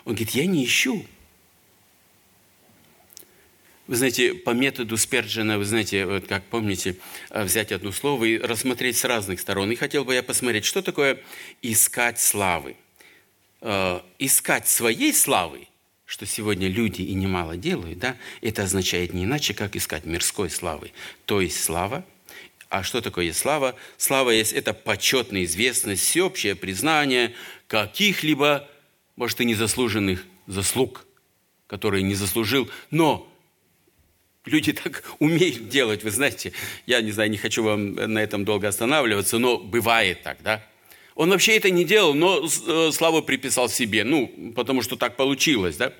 Он 0.05 0.13
говорит, 0.13 0.31
я 0.31 0.45
не 0.45 0.65
ищу. 0.65 1.05
Вы 3.89 3.95
знаете, 3.95 4.35
по 4.35 4.51
методу 4.51 4.97
Сперджина, 4.97 5.57
вы 5.57 5.65
знаете, 5.65 6.05
вот 6.05 6.27
как 6.27 6.43
помните, 6.43 6.97
э, 7.31 7.43
взять 7.43 7.71
одно 7.71 7.91
слово 7.91 8.25
и 8.25 8.37
рассмотреть 8.37 8.97
с 8.97 9.03
разных 9.03 9.39
сторон. 9.39 9.71
И 9.71 9.75
хотел 9.75 10.05
бы 10.05 10.13
я 10.13 10.21
посмотреть, 10.21 10.63
что 10.63 10.83
такое 10.83 11.17
искать 11.63 12.19
славы. 12.19 12.75
Э, 13.61 14.01
искать 14.19 14.67
своей 14.67 15.11
славы 15.11 15.67
что 16.05 16.25
сегодня 16.25 16.67
люди 16.67 17.03
и 17.03 17.13
немало 17.13 17.55
делают, 17.55 17.99
да, 17.99 18.17
это 18.41 18.63
означает 18.63 19.13
не 19.13 19.25
иначе, 19.25 19.53
как 19.53 19.75
искать 19.75 20.05
мирской 20.05 20.49
славы. 20.49 20.91
То 21.25 21.39
есть 21.39 21.63
слава. 21.63 22.03
А 22.69 22.81
что 22.83 23.01
такое 23.01 23.25
есть 23.25 23.39
слава? 23.39 23.75
Слава 23.97 24.31
есть 24.31 24.53
это 24.53 24.73
почетная 24.73 25.43
известность, 25.45 26.03
всеобщее 26.03 26.55
признание 26.55 27.35
каких-либо, 27.67 28.67
может, 29.15 29.39
и 29.41 29.45
незаслуженных 29.45 30.25
заслуг, 30.47 31.05
которые 31.67 32.01
не 32.01 32.15
заслужил, 32.15 32.69
но 32.89 33.29
люди 34.45 34.73
так 34.83 35.03
умеют 35.19 35.69
делать, 35.69 36.03
вы 36.03 36.11
знаете, 36.11 36.53
я 36.85 37.01
не 37.01 37.11
знаю, 37.11 37.29
не 37.29 37.37
хочу 37.37 37.63
вам 37.63 37.93
на 37.93 38.19
этом 38.19 38.45
долго 38.45 38.67
останавливаться, 38.67 39.37
но 39.37 39.57
бывает 39.57 40.23
так, 40.23 40.37
да, 40.43 40.63
он 41.19 41.31
вообще 41.31 41.57
это 41.57 41.69
не 41.69 41.83
делал, 41.83 42.13
но 42.13 42.47
э, 42.47 42.91
славу 42.93 43.21
приписал 43.21 43.67
себе. 43.67 44.05
Ну, 44.05 44.53
потому 44.55 44.81
что 44.81 44.95
так 44.95 45.17
получилось, 45.17 45.75
да? 45.75 45.91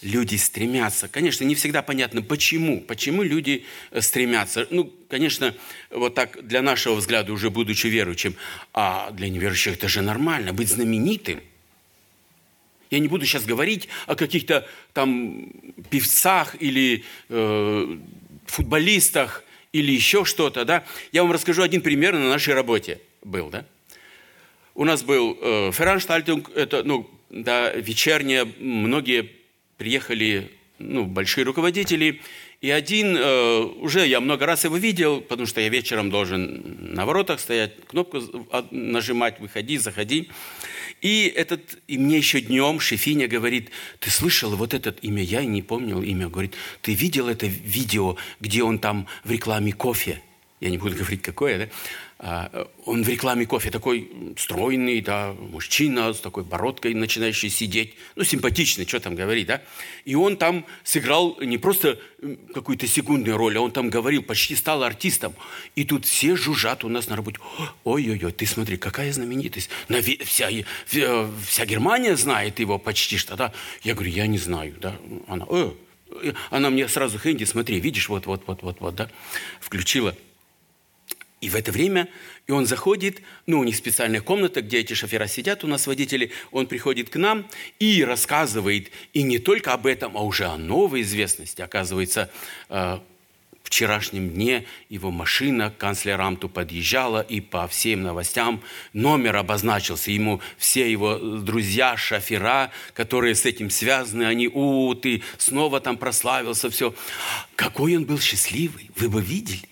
Люди 0.00 0.36
стремятся. 0.36 1.08
Конечно, 1.08 1.44
не 1.44 1.54
всегда 1.54 1.82
понятно, 1.82 2.22
почему. 2.22 2.80
Почему 2.80 3.22
люди 3.22 3.66
э, 3.90 4.00
стремятся. 4.00 4.66
Ну, 4.70 4.90
конечно, 5.10 5.54
вот 5.90 6.14
так 6.14 6.42
для 6.42 6.62
нашего 6.62 6.94
взгляда, 6.94 7.34
уже 7.34 7.50
будучи 7.50 7.86
верующим, 7.88 8.34
а 8.72 9.10
для 9.10 9.28
неверующих 9.28 9.74
это 9.74 9.88
же 9.88 10.00
нормально, 10.00 10.54
быть 10.54 10.70
знаменитым. 10.70 11.42
Я 12.90 12.98
не 12.98 13.08
буду 13.08 13.24
сейчас 13.24 13.44
говорить 13.44 13.88
о 14.06 14.16
каких-то 14.16 14.66
там 14.92 15.50
певцах 15.90 16.56
или 16.60 17.04
э, 17.28 17.96
футболистах 18.46 19.44
или 19.72 19.92
еще 19.92 20.24
что-то, 20.24 20.64
да. 20.64 20.84
Я 21.12 21.22
вам 21.22 21.32
расскажу 21.32 21.62
один 21.62 21.80
пример 21.80 22.14
на 22.14 22.28
нашей 22.28 22.54
работе– 22.54 23.00
был, 23.22 23.50
да? 23.50 23.64
У 24.74 24.84
нас 24.84 25.02
был 25.02 25.36
э, 25.40 25.72
Ферранштальтинг, 25.72 26.50
это, 26.54 26.82
ну, 26.84 27.10
да, 27.28 27.72
вечерняя, 27.72 28.46
многие 28.58 29.30
приехали, 29.76 30.50
ну, 30.78 31.04
большие 31.04 31.44
руководители, 31.44 32.20
и 32.60 32.70
один, 32.70 33.16
э, 33.16 33.60
уже 33.80 34.06
я 34.06 34.20
много 34.20 34.46
раз 34.46 34.64
его 34.64 34.76
видел, 34.76 35.20
потому 35.20 35.46
что 35.46 35.60
я 35.60 35.68
вечером 35.68 36.10
должен 36.10 36.94
на 36.94 37.04
воротах 37.04 37.40
стоять, 37.40 37.72
кнопку 37.86 38.20
нажимать, 38.70 39.40
выходи, 39.40 39.76
заходи. 39.76 40.30
И, 41.00 41.32
этот, 41.34 41.78
и 41.88 41.96
мне 41.96 42.18
еще 42.18 42.40
днем 42.40 42.78
Шефиня 42.78 43.26
говорит, 43.26 43.70
ты 44.00 44.10
слышал 44.10 44.54
вот 44.54 44.74
это 44.74 44.94
имя, 45.00 45.22
я 45.22 45.44
не 45.44 45.62
помнил 45.62 46.02
имя, 46.02 46.28
говорит, 46.28 46.54
ты 46.82 46.92
видел 46.92 47.28
это 47.28 47.46
видео, 47.46 48.16
где 48.38 48.62
он 48.62 48.78
там 48.78 49.06
в 49.24 49.30
рекламе 49.30 49.72
кофе? 49.72 50.22
Я 50.60 50.68
не 50.68 50.76
буду 50.76 50.96
говорить, 50.96 51.22
какое, 51.22 51.58
да? 51.58 51.68
А, 52.22 52.68
он 52.84 53.02
в 53.02 53.08
рекламе 53.08 53.46
кофе 53.46 53.70
такой 53.70 54.10
стройный, 54.36 55.00
да, 55.00 55.32
мужчина 55.32 56.12
с 56.12 56.20
такой 56.20 56.44
бородкой, 56.44 56.92
начинающий 56.92 57.48
сидеть, 57.48 57.94
ну, 58.14 58.24
симпатичный, 58.24 58.86
что 58.86 59.00
там 59.00 59.14
говорить, 59.14 59.46
да. 59.46 59.62
И 60.04 60.14
он 60.14 60.36
там 60.36 60.66
сыграл 60.84 61.38
не 61.40 61.56
просто 61.56 61.98
какую-то 62.52 62.86
секундную 62.86 63.38
роль, 63.38 63.56
а 63.56 63.62
он 63.62 63.72
там 63.72 63.88
говорил, 63.88 64.22
почти 64.22 64.54
стал 64.54 64.82
артистом. 64.82 65.32
И 65.76 65.84
тут 65.84 66.04
все 66.04 66.36
жужжат 66.36 66.84
у 66.84 66.90
нас 66.90 67.08
на 67.08 67.16
работе. 67.16 67.38
Ой-ой-ой, 67.84 68.32
ты 68.32 68.44
смотри, 68.44 68.76
какая 68.76 69.10
знаменитость. 69.14 69.70
Вся, 70.26 70.50
вся 70.86 71.64
Германия 71.64 72.16
знает 72.16 72.60
его 72.60 72.78
почти 72.78 73.16
что, 73.16 73.34
да. 73.34 73.54
Я 73.82 73.94
говорю, 73.94 74.10
я 74.10 74.26
не 74.26 74.38
знаю, 74.38 74.74
да. 74.78 74.94
Она, 75.26 75.46
э, 75.48 75.72
она 76.50 76.68
мне 76.68 76.86
сразу, 76.86 77.18
Хэнди, 77.18 77.44
смотри, 77.44 77.80
видишь, 77.80 78.10
вот-вот-вот-вот, 78.10 78.94
да, 78.94 79.08
включила. 79.58 80.14
И 81.40 81.48
в 81.48 81.54
это 81.54 81.72
время 81.72 82.08
и 82.46 82.52
он 82.52 82.66
заходит, 82.66 83.22
ну, 83.46 83.60
у 83.60 83.64
них 83.64 83.76
специальная 83.76 84.20
комната, 84.20 84.60
где 84.60 84.78
эти 84.78 84.92
шофера 84.92 85.28
сидят, 85.28 85.62
у 85.62 85.68
нас 85.68 85.86
водители, 85.86 86.32
он 86.50 86.66
приходит 86.66 87.08
к 87.08 87.16
нам 87.16 87.46
и 87.78 88.04
рассказывает, 88.04 88.90
и 89.12 89.22
не 89.22 89.38
только 89.38 89.72
об 89.72 89.86
этом, 89.86 90.16
а 90.16 90.22
уже 90.22 90.46
о 90.46 90.58
новой 90.58 91.02
известности. 91.02 91.62
Оказывается, 91.62 92.28
э, 92.68 92.98
вчерашнем 93.62 94.30
дне 94.30 94.66
его 94.88 95.12
машина 95.12 95.70
к 95.70 95.78
канцлерамту 95.78 96.48
подъезжала, 96.48 97.20
и 97.20 97.40
по 97.40 97.68
всем 97.68 98.02
новостям 98.02 98.62
номер 98.92 99.36
обозначился. 99.36 100.10
Ему 100.10 100.40
все 100.58 100.90
его 100.90 101.18
друзья, 101.18 101.96
шофера, 101.96 102.72
которые 102.94 103.36
с 103.36 103.46
этим 103.46 103.70
связаны, 103.70 104.24
они, 104.24 104.48
у, 104.48 104.92
ты 104.96 105.22
снова 105.38 105.80
там 105.80 105.96
прославился, 105.96 106.68
все. 106.68 106.94
Какой 107.54 107.96
он 107.96 108.06
был 108.06 108.18
счастливый, 108.18 108.90
вы 108.96 109.08
бы 109.08 109.22
видели. 109.22 109.70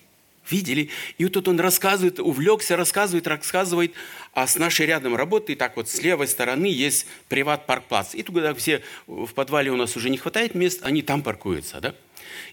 Видели? 0.49 0.89
И 1.17 1.25
вот 1.25 1.33
тут 1.33 1.47
он 1.47 1.59
рассказывает, 1.59 2.19
увлекся, 2.19 2.75
рассказывает, 2.75 3.27
рассказывает, 3.27 3.93
а 4.33 4.47
с 4.47 4.55
нашей 4.57 4.85
рядом 4.85 5.15
работы, 5.15 5.55
так 5.55 5.75
вот 5.75 5.89
с 5.89 6.01
левой 6.01 6.27
стороны 6.27 6.65
есть 6.65 7.05
приват-паркплац. 7.27 8.15
И 8.15 8.23
туда 8.23 8.53
все 8.55 8.81
в 9.07 9.33
подвале 9.33 9.71
у 9.71 9.75
нас 9.75 9.95
уже 9.95 10.09
не 10.09 10.17
хватает 10.17 10.55
мест, 10.55 10.79
они 10.83 11.01
там 11.01 11.21
паркуются, 11.21 11.79
да? 11.81 11.95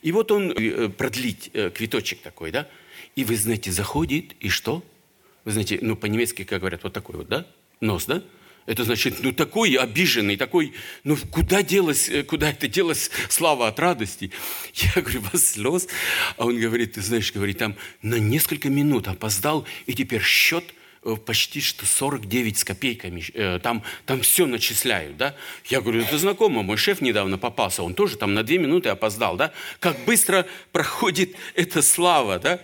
И 0.02 0.12
вот 0.12 0.30
он 0.30 0.52
э, 0.52 0.88
продлить 0.88 1.50
э, 1.52 1.70
квиточек 1.70 2.20
такой, 2.20 2.50
да? 2.50 2.68
И 3.14 3.24
вы 3.24 3.36
знаете, 3.36 3.72
заходит, 3.72 4.34
и 4.40 4.48
что? 4.48 4.84
Вы 5.44 5.52
знаете, 5.52 5.78
ну 5.80 5.96
по-немецки, 5.96 6.44
как 6.44 6.60
говорят, 6.60 6.82
вот 6.82 6.92
такой 6.92 7.16
вот, 7.16 7.28
да? 7.28 7.46
Нос, 7.80 8.06
да? 8.06 8.22
Это 8.66 8.82
значит, 8.82 9.22
ну 9.22 9.32
такой 9.32 9.74
обиженный, 9.74 10.36
такой, 10.36 10.72
ну 11.04 11.16
куда 11.30 11.62
делась, 11.62 12.08
э, 12.08 12.24
куда 12.24 12.50
это 12.50 12.66
делась 12.66 13.10
слава 13.28 13.68
от 13.68 13.78
радости? 13.78 14.32
Я 14.74 15.02
говорю, 15.02 15.22
вас 15.32 15.52
слез? 15.52 15.86
А 16.36 16.44
он 16.44 16.58
говорит, 16.58 16.94
ты 16.94 17.00
знаешь, 17.00 17.32
говорит, 17.32 17.58
там 17.58 17.76
на 18.02 18.16
несколько 18.16 18.68
минут 18.68 19.06
опоздал, 19.06 19.66
и 19.86 19.94
теперь 19.94 20.22
счет 20.22 20.64
э, 21.04 21.14
почти 21.14 21.60
что 21.60 21.86
49 21.86 22.58
с 22.58 22.64
копейками, 22.64 23.24
э, 23.34 23.60
там, 23.62 23.84
там 24.04 24.20
все 24.22 24.46
начисляют, 24.46 25.16
да? 25.16 25.36
Я 25.66 25.80
говорю, 25.80 26.00
это 26.02 26.18
знакомо, 26.18 26.64
мой 26.64 26.76
шеф 26.76 27.00
недавно 27.00 27.38
попался, 27.38 27.84
он 27.84 27.94
тоже 27.94 28.16
там 28.16 28.34
на 28.34 28.42
две 28.42 28.58
минуты 28.58 28.88
опоздал, 28.88 29.36
да? 29.36 29.52
Как 29.78 29.96
быстро 30.04 30.44
проходит 30.72 31.36
эта 31.54 31.82
слава, 31.82 32.40
да? 32.40 32.60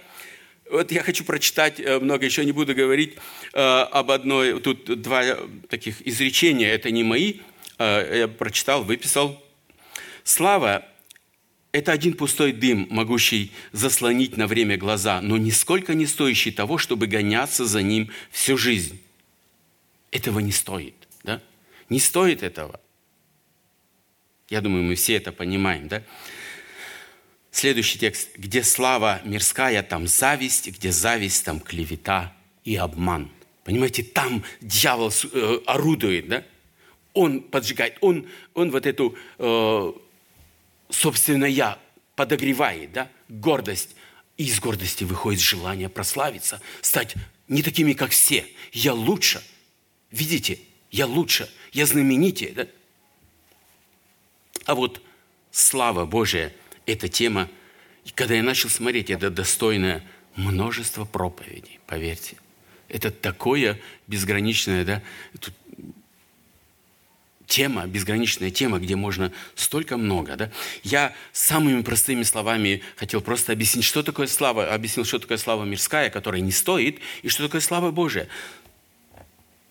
Вот 0.72 0.90
я 0.90 1.02
хочу 1.02 1.22
прочитать, 1.24 1.78
э, 1.78 1.98
много 2.00 2.24
еще 2.24 2.46
не 2.46 2.52
буду 2.52 2.74
говорить, 2.74 3.16
э, 3.52 3.58
об 3.60 4.10
одной, 4.10 4.58
тут 4.58 5.02
два 5.02 5.22
таких 5.68 6.00
изречения, 6.08 6.72
это 6.72 6.90
не 6.90 7.04
мои, 7.04 7.40
э, 7.78 8.20
я 8.20 8.28
прочитал, 8.28 8.82
выписал. 8.82 9.44
Слава– 10.24 10.86
это 11.72 11.92
один 11.92 12.14
пустой 12.14 12.52
дым, 12.52 12.86
могущий 12.88 13.52
заслонить 13.72 14.38
на 14.38 14.46
время 14.46 14.78
глаза, 14.78 15.20
но 15.20 15.36
нисколько 15.36 15.92
не 15.92 16.06
стоящий 16.06 16.52
того, 16.52 16.78
чтобы 16.78 17.06
гоняться 17.06 17.66
за 17.66 17.82
ним 17.82 18.08
всю 18.30 18.56
жизнь. 18.56 18.98
Этого 20.10 20.38
не 20.38 20.52
стоит, 20.52 20.94
да? 21.22 21.42
Не 21.90 22.00
стоит 22.00 22.42
этого. 22.42 22.80
Я 24.48 24.62
думаю, 24.62 24.84
мы 24.84 24.94
все 24.94 25.16
это 25.16 25.32
понимаем, 25.32 25.88
да? 25.88 26.02
Следующий 27.52 27.98
текст. 27.98 28.30
«Где 28.36 28.64
слава 28.64 29.20
мирская, 29.24 29.82
там 29.82 30.06
зависть, 30.08 30.68
где 30.68 30.90
зависть, 30.90 31.44
там 31.44 31.60
клевета 31.60 32.34
и 32.64 32.76
обман». 32.76 33.30
Понимаете, 33.62 34.02
там 34.02 34.42
дьявол 34.62 35.12
э, 35.32 35.60
орудует, 35.66 36.28
да? 36.28 36.44
Он 37.12 37.42
поджигает, 37.42 37.98
он, 38.00 38.26
он 38.54 38.70
вот 38.70 38.86
эту, 38.86 39.14
э, 39.38 39.92
собственно, 40.88 41.44
я 41.44 41.78
подогревает, 42.16 42.92
да? 42.92 43.10
Гордость. 43.28 43.96
И 44.38 44.44
из 44.44 44.58
гордости 44.58 45.04
выходит 45.04 45.40
желание 45.40 45.90
прославиться, 45.90 46.60
стать 46.80 47.14
не 47.48 47.62
такими, 47.62 47.92
как 47.92 48.12
все. 48.12 48.46
Я 48.72 48.94
лучше. 48.94 49.42
Видите, 50.10 50.58
я 50.90 51.06
лучше, 51.06 51.50
я 51.72 51.84
знаменитее, 51.84 52.52
да? 52.52 52.66
А 54.64 54.74
вот 54.74 55.02
слава 55.50 56.06
Божия– 56.06 56.54
эта 56.86 57.08
тема, 57.08 57.48
и 58.04 58.10
когда 58.10 58.34
я 58.34 58.42
начал 58.42 58.68
смотреть, 58.68 59.10
это 59.10 59.30
достойное 59.30 60.02
множество 60.36 61.04
проповедей, 61.04 61.78
поверьте. 61.86 62.36
Это 62.88 63.10
такое 63.10 63.80
безграничное, 64.06 64.84
да, 64.84 65.02
тут 65.40 65.54
тема, 67.46 67.86
безграничная 67.86 68.50
тема, 68.50 68.78
где 68.78 68.96
можно 68.96 69.32
столько 69.54 69.96
много. 69.96 70.36
Да? 70.36 70.50
Я 70.82 71.14
самыми 71.32 71.82
простыми 71.82 72.22
словами 72.22 72.82
хотел 72.96 73.20
просто 73.20 73.52
объяснить, 73.52 73.84
что 73.84 74.02
такое 74.02 74.26
слава, 74.26 74.72
объяснил, 74.72 75.04
что 75.04 75.18
такое 75.18 75.38
слава 75.38 75.64
мирская, 75.64 76.10
которая 76.10 76.40
не 76.40 76.52
стоит, 76.52 77.00
и 77.22 77.28
что 77.28 77.44
такое 77.44 77.60
слава 77.60 77.90
Божия. 77.90 78.28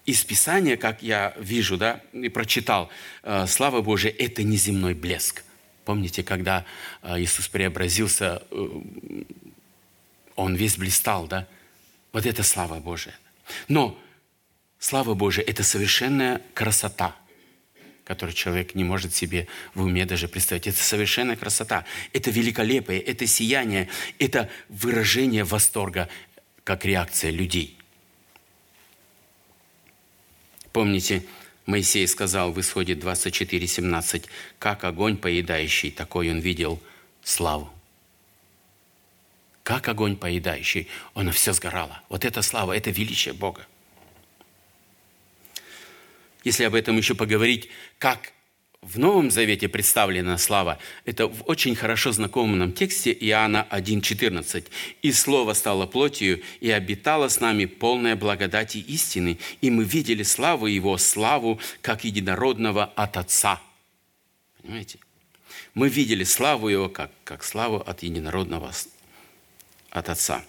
Из 0.05 0.23
Писания, 0.23 0.77
как 0.77 1.03
я 1.03 1.33
вижу 1.39 1.77
да, 1.77 2.01
и 2.13 2.29
прочитал, 2.29 2.89
э, 3.23 3.45
слава 3.47 3.81
Божия– 3.81 4.13
это 4.17 4.43
неземной 4.43 4.93
блеск– 4.93 5.43
Помните, 5.85 6.23
когда 6.23 6.65
э, 7.01 7.21
Иисус 7.21 7.47
преобразился, 7.47 8.43
э, 8.51 8.81
Он 10.35 10.55
весь 10.55 10.77
блистал, 10.77 11.27
да? 11.27 11.47
Вот 12.11 12.25
это 12.25 12.43
слава 12.43 12.79
Божия. 12.79 13.15
Но 13.67 13.97
слава 14.79 15.13
Божия– 15.13 15.43
это 15.47 15.63
совершенная 15.63 16.41
красота, 16.53 17.15
которую 18.03 18.35
человек 18.35 18.75
не 18.75 18.83
может 18.83 19.15
себе 19.15 19.47
в 19.73 19.83
уме 19.83 20.05
даже 20.05 20.27
представить. 20.27 20.67
Это 20.67 20.81
совершенная 20.81 21.35
красота. 21.35 21.85
Это 22.13 22.29
великолепие, 22.31 22.99
это 22.99 23.25
сияние, 23.25 23.89
это 24.19 24.49
выражение 24.69 25.43
восторга, 25.43 26.09
как 26.63 26.85
реакция 26.85 27.31
людей. 27.31 27.77
Помните, 30.73 31.23
Моисей 31.65 32.07
сказал 32.07 32.51
в 32.51 32.59
Исходе 32.59 32.93
24:17, 32.93 34.27
как 34.59 34.83
огонь 34.83 35.17
поедающий, 35.17 35.91
такой 35.91 36.31
он 36.31 36.39
видел 36.39 36.81
славу. 37.23 37.71
Как 39.63 39.87
огонь 39.87 40.15
поедающий, 40.15 40.87
оно 41.13 41.31
все 41.31 41.53
сгорало. 41.53 42.01
Вот 42.09 42.25
это 42.25 42.41
слава, 42.41 42.75
это 42.75 42.89
величие 42.89 43.33
Бога. 43.33 43.67
Если 46.43 46.63
об 46.63 46.73
этом 46.73 46.97
еще 46.97 47.13
поговорить, 47.13 47.69
как 47.99 48.33
в 48.81 48.97
Новом 48.97 49.29
Завете 49.29 49.69
представлена 49.69 50.37
слава, 50.37 50.79
это 51.05 51.27
в 51.27 51.43
очень 51.45 51.75
хорошо 51.75 52.11
знакомом 52.11 52.73
тексте 52.73 53.11
Иоанна 53.11 53.67
1,14. 53.69 54.67
«И 55.03 55.11
Слово 55.11 55.53
стало 55.53 55.85
плотью, 55.85 56.41
и 56.59 56.71
обитало 56.71 57.27
с 57.27 57.39
нами 57.39 57.65
полная 57.65 58.15
благодати 58.15 58.79
истины, 58.79 59.37
и 59.61 59.69
мы 59.69 59.83
видели 59.83 60.23
славу 60.23 60.65
Его, 60.65 60.97
славу, 60.97 61.59
как 61.81 62.03
единородного 62.03 62.85
от 62.85 63.17
Отца». 63.17 63.61
Понимаете? 64.61 64.97
Мы 65.75 65.87
видели 65.87 66.23
славу 66.23 66.67
Его, 66.67 66.89
как, 66.89 67.11
как 67.23 67.43
славу 67.43 67.77
от 67.77 68.01
единородного 68.03 68.73
от 69.91 70.09
Отца. 70.09 70.43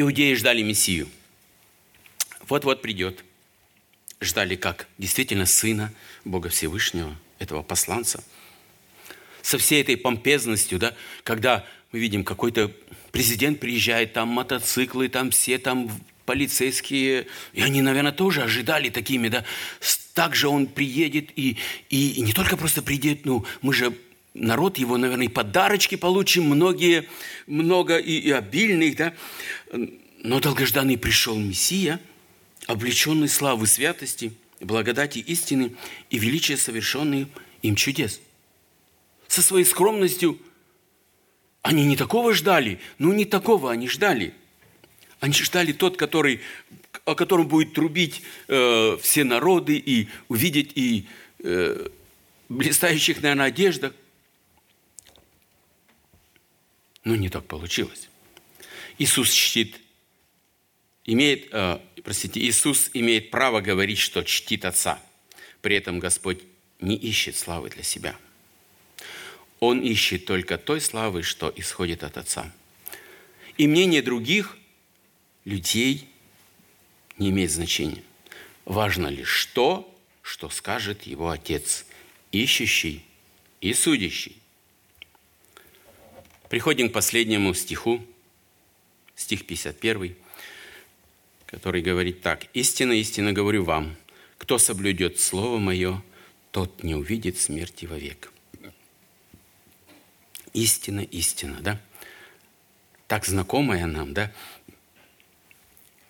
Иудеи 0.00 0.34
ждали 0.34 0.62
Мессию. 0.62 1.08
Вот-вот 2.48 2.82
придет. 2.82 3.24
Ждали 4.20 4.56
как? 4.56 4.88
Действительно 4.98 5.46
Сына 5.46 5.92
Бога 6.24 6.48
Всевышнего, 6.48 7.16
этого 7.38 7.62
посланца. 7.62 8.22
Со 9.42 9.58
всей 9.58 9.80
этой 9.80 9.96
помпезностью, 9.96 10.78
да, 10.78 10.94
когда 11.24 11.64
мы 11.92 12.00
видим, 12.00 12.24
какой-то 12.24 12.72
президент 13.12 13.60
приезжает, 13.60 14.12
там 14.12 14.28
мотоциклы, 14.28 15.08
там 15.08 15.30
все 15.30 15.58
там 15.58 15.90
полицейские, 16.26 17.26
и 17.54 17.62
они, 17.62 17.80
наверное, 17.80 18.12
тоже 18.12 18.42
ожидали 18.42 18.90
такими, 18.90 19.28
да, 19.28 19.44
также 20.12 20.48
он 20.48 20.66
приедет, 20.66 21.30
и, 21.36 21.56
и, 21.88 22.10
и 22.10 22.20
не 22.20 22.32
только 22.32 22.56
просто 22.56 22.82
приедет, 22.82 23.24
ну, 23.24 23.46
мы 23.62 23.72
же 23.72 23.94
народ 24.38 24.78
его, 24.78 24.96
наверное, 24.96 25.26
и 25.26 25.30
подарочки 25.30 25.96
получим, 25.96 26.44
многие, 26.44 27.08
много 27.46 27.98
и, 27.98 28.18
и 28.18 28.30
обильных, 28.30 28.96
да. 28.96 29.14
Но 30.22 30.40
долгожданный 30.40 30.98
пришел 30.98 31.36
Мессия, 31.36 32.00
облеченный 32.66 33.28
славы 33.28 33.66
святости, 33.66 34.32
благодати 34.60 35.18
истины 35.18 35.72
и 36.10 36.18
величия 36.18 36.56
совершенных 36.56 37.28
им 37.62 37.74
чудес. 37.76 38.20
Со 39.26 39.42
своей 39.42 39.64
скромностью 39.64 40.38
они 41.62 41.84
не 41.84 41.96
такого 41.96 42.32
ждали, 42.34 42.80
ну 42.98 43.12
не 43.12 43.24
такого 43.24 43.70
они 43.70 43.88
ждали. 43.88 44.34
Они 45.20 45.32
ждали 45.32 45.72
тот, 45.72 45.96
который, 45.96 46.40
о 47.04 47.14
котором 47.14 47.48
будет 47.48 47.74
трубить 47.74 48.22
э, 48.46 48.96
все 49.02 49.24
народы 49.24 49.76
и 49.76 50.08
увидеть 50.28 50.72
и 50.76 51.06
э, 51.40 51.88
блистающих, 52.48 53.20
наверное, 53.20 53.46
одеждах. 53.46 53.94
Но 57.08 57.16
не 57.16 57.30
так 57.30 57.46
получилось. 57.46 58.10
Иисус 58.98 59.32
чтит, 59.32 59.80
имеет, 61.06 61.48
э, 61.52 61.80
простите, 62.04 62.38
Иисус 62.38 62.90
имеет 62.92 63.30
право 63.30 63.62
говорить, 63.62 63.96
что 63.96 64.22
чтит 64.22 64.66
Отца. 64.66 65.02
При 65.62 65.74
этом 65.74 66.00
Господь 66.00 66.42
не 66.80 66.96
ищет 66.96 67.34
славы 67.34 67.70
для 67.70 67.82
себя. 67.82 68.14
Он 69.58 69.80
ищет 69.80 70.26
только 70.26 70.58
той 70.58 70.82
славы, 70.82 71.22
что 71.22 71.50
исходит 71.56 72.04
от 72.04 72.18
Отца. 72.18 72.52
И 73.56 73.66
мнение 73.66 74.02
других 74.02 74.58
людей 75.46 76.10
не 77.16 77.30
имеет 77.30 77.50
значения. 77.50 78.02
Важно 78.66 79.06
лишь 79.06 79.46
то, 79.54 79.98
что 80.20 80.50
скажет 80.50 81.04
его 81.04 81.30
Отец, 81.30 81.86
ищущий 82.32 83.02
и 83.62 83.72
судящий. 83.72 84.36
Приходим 86.48 86.88
к 86.88 86.94
последнему 86.94 87.52
стиху, 87.52 88.02
стих 89.14 89.46
51, 89.46 90.14
который 91.46 91.82
говорит 91.82 92.22
так. 92.22 92.46
«Истинно, 92.54 92.92
истинно 92.92 93.32
говорю 93.32 93.64
вам, 93.64 93.96
кто 94.38 94.58
соблюдет 94.58 95.20
Слово 95.20 95.58
Мое, 95.58 96.02
тот 96.50 96.82
не 96.82 96.94
увидит 96.94 97.38
смерти 97.38 97.84
вовек». 97.84 98.32
Истина, 100.54 101.00
истина, 101.00 101.58
да? 101.60 101.80
Так 103.06 103.26
знакомая 103.26 103.86
нам, 103.86 104.14
да? 104.14 104.32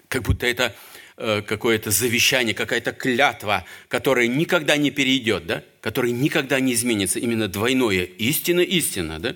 Как 0.06 0.22
будто 0.22 0.46
это 0.46 0.74
э, 1.16 1.42
какое-то 1.42 1.90
завещание, 1.90 2.54
какая-то 2.54 2.92
клятва, 2.92 3.64
которая 3.88 4.28
никогда 4.28 4.76
не 4.76 4.92
перейдет, 4.92 5.46
да? 5.46 5.64
Которая 5.80 6.12
никогда 6.12 6.60
не 6.60 6.74
изменится. 6.74 7.18
Именно 7.18 7.48
двойное 7.48 8.04
истина, 8.04 8.60
истина, 8.60 9.18
да? 9.18 9.34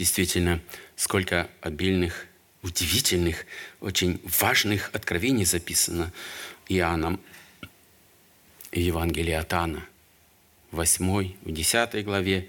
Действительно, 0.00 0.62
сколько 0.96 1.50
обильных, 1.60 2.26
удивительных, 2.62 3.44
очень 3.80 4.18
важных 4.24 4.88
откровений 4.94 5.44
записано 5.44 6.10
Иоанном 6.70 7.20
в 8.72 8.76
Евангелии 8.76 9.34
от 9.34 9.52
Анна, 9.52 9.86
в 10.70 10.76
8, 10.76 11.34
в 11.42 11.52
10 11.52 12.02
главе, 12.02 12.48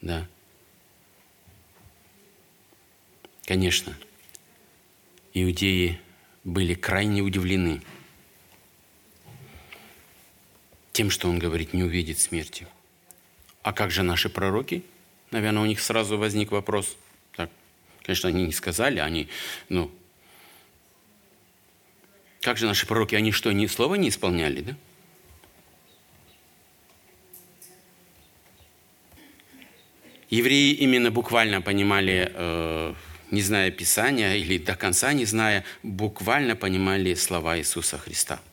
да. 0.00 0.26
Конечно, 3.44 3.94
иудеи 5.34 6.00
были 6.44 6.72
крайне 6.72 7.20
удивлены 7.20 7.82
тем, 10.92 11.10
что 11.10 11.28
он 11.28 11.38
говорит, 11.38 11.74
не 11.74 11.82
увидит 11.82 12.18
смерти. 12.18 12.66
А 13.60 13.74
как 13.74 13.90
же 13.90 14.02
наши 14.02 14.30
пророки– 14.30 14.82
Наверное, 15.30 15.62
у 15.62 15.66
них 15.66 15.80
сразу 15.80 16.18
возник 16.18 16.52
вопрос. 16.52 16.96
Так, 17.34 17.50
конечно, 18.02 18.28
они 18.28 18.46
не 18.46 18.52
сказали, 18.52 19.00
они, 19.00 19.28
ну, 19.68 19.90
как 22.40 22.56
же 22.58 22.66
наши 22.66 22.86
пророки, 22.86 23.14
они 23.14 23.32
что, 23.32 23.52
ни 23.52 23.66
слова 23.66 23.96
не 23.96 24.08
исполняли, 24.08 24.60
да? 24.60 24.76
Евреи 30.28 30.72
именно 30.72 31.12
буквально 31.12 31.62
понимали, 31.62 32.32
э, 32.34 32.94
не 33.30 33.42
зная 33.42 33.70
Писания 33.70 34.34
или 34.34 34.58
до 34.58 34.74
конца 34.74 35.12
не 35.12 35.24
зная, 35.24 35.64
буквально 35.84 36.56
понимали 36.56 37.14
слова 37.14 37.58
Иисуса 37.58 37.98
Христа– 37.98 38.40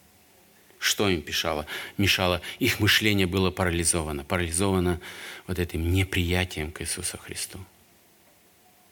что 0.83 1.07
им 1.07 1.23
мешало? 1.25 1.65
Мешало. 1.97 2.41
Их 2.59 2.81
мышление 2.81 3.25
было 3.25 3.51
парализовано. 3.51 4.25
Парализовано 4.25 4.99
вот 5.47 5.57
этим 5.57 5.93
неприятием 5.93 6.73
к 6.73 6.81
Иисусу 6.81 7.17
Христу. 7.17 7.57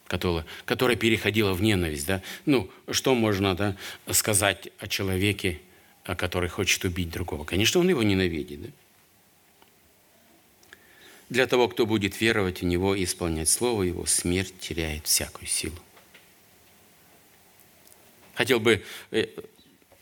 Которое, 0.08 0.46
которое 0.64 0.96
переходило 0.96 1.52
в 1.52 1.62
ненависть. 1.62 2.08
Да? 2.08 2.22
Ну, 2.46 2.72
что 2.90 3.14
можно 3.14 3.56
да, 3.56 3.76
сказать 4.10 4.70
о 4.80 4.88
человеке, 4.88 5.60
который 6.06 6.48
хочет 6.48 6.86
убить 6.86 7.10
другого? 7.10 7.44
Конечно, 7.44 7.82
он 7.82 7.90
его 7.90 8.04
ненавидит. 8.04 8.62
Да? 8.62 8.70
Для 11.28 11.46
того, 11.46 11.68
кто 11.68 11.86
будет 11.86 12.22
веровать 12.22 12.62
в 12.62 12.66
Него 12.66 12.96
и 12.96 13.04
исполнять 13.04 13.50
Слово 13.50 13.84
Его, 13.84 14.06
смерть 14.06 14.58
теряет 14.60 15.08
всякую 15.08 15.48
силу. 15.48 15.78
Хотел 18.34 18.62
бы 18.62 18.82
э, 19.12 19.28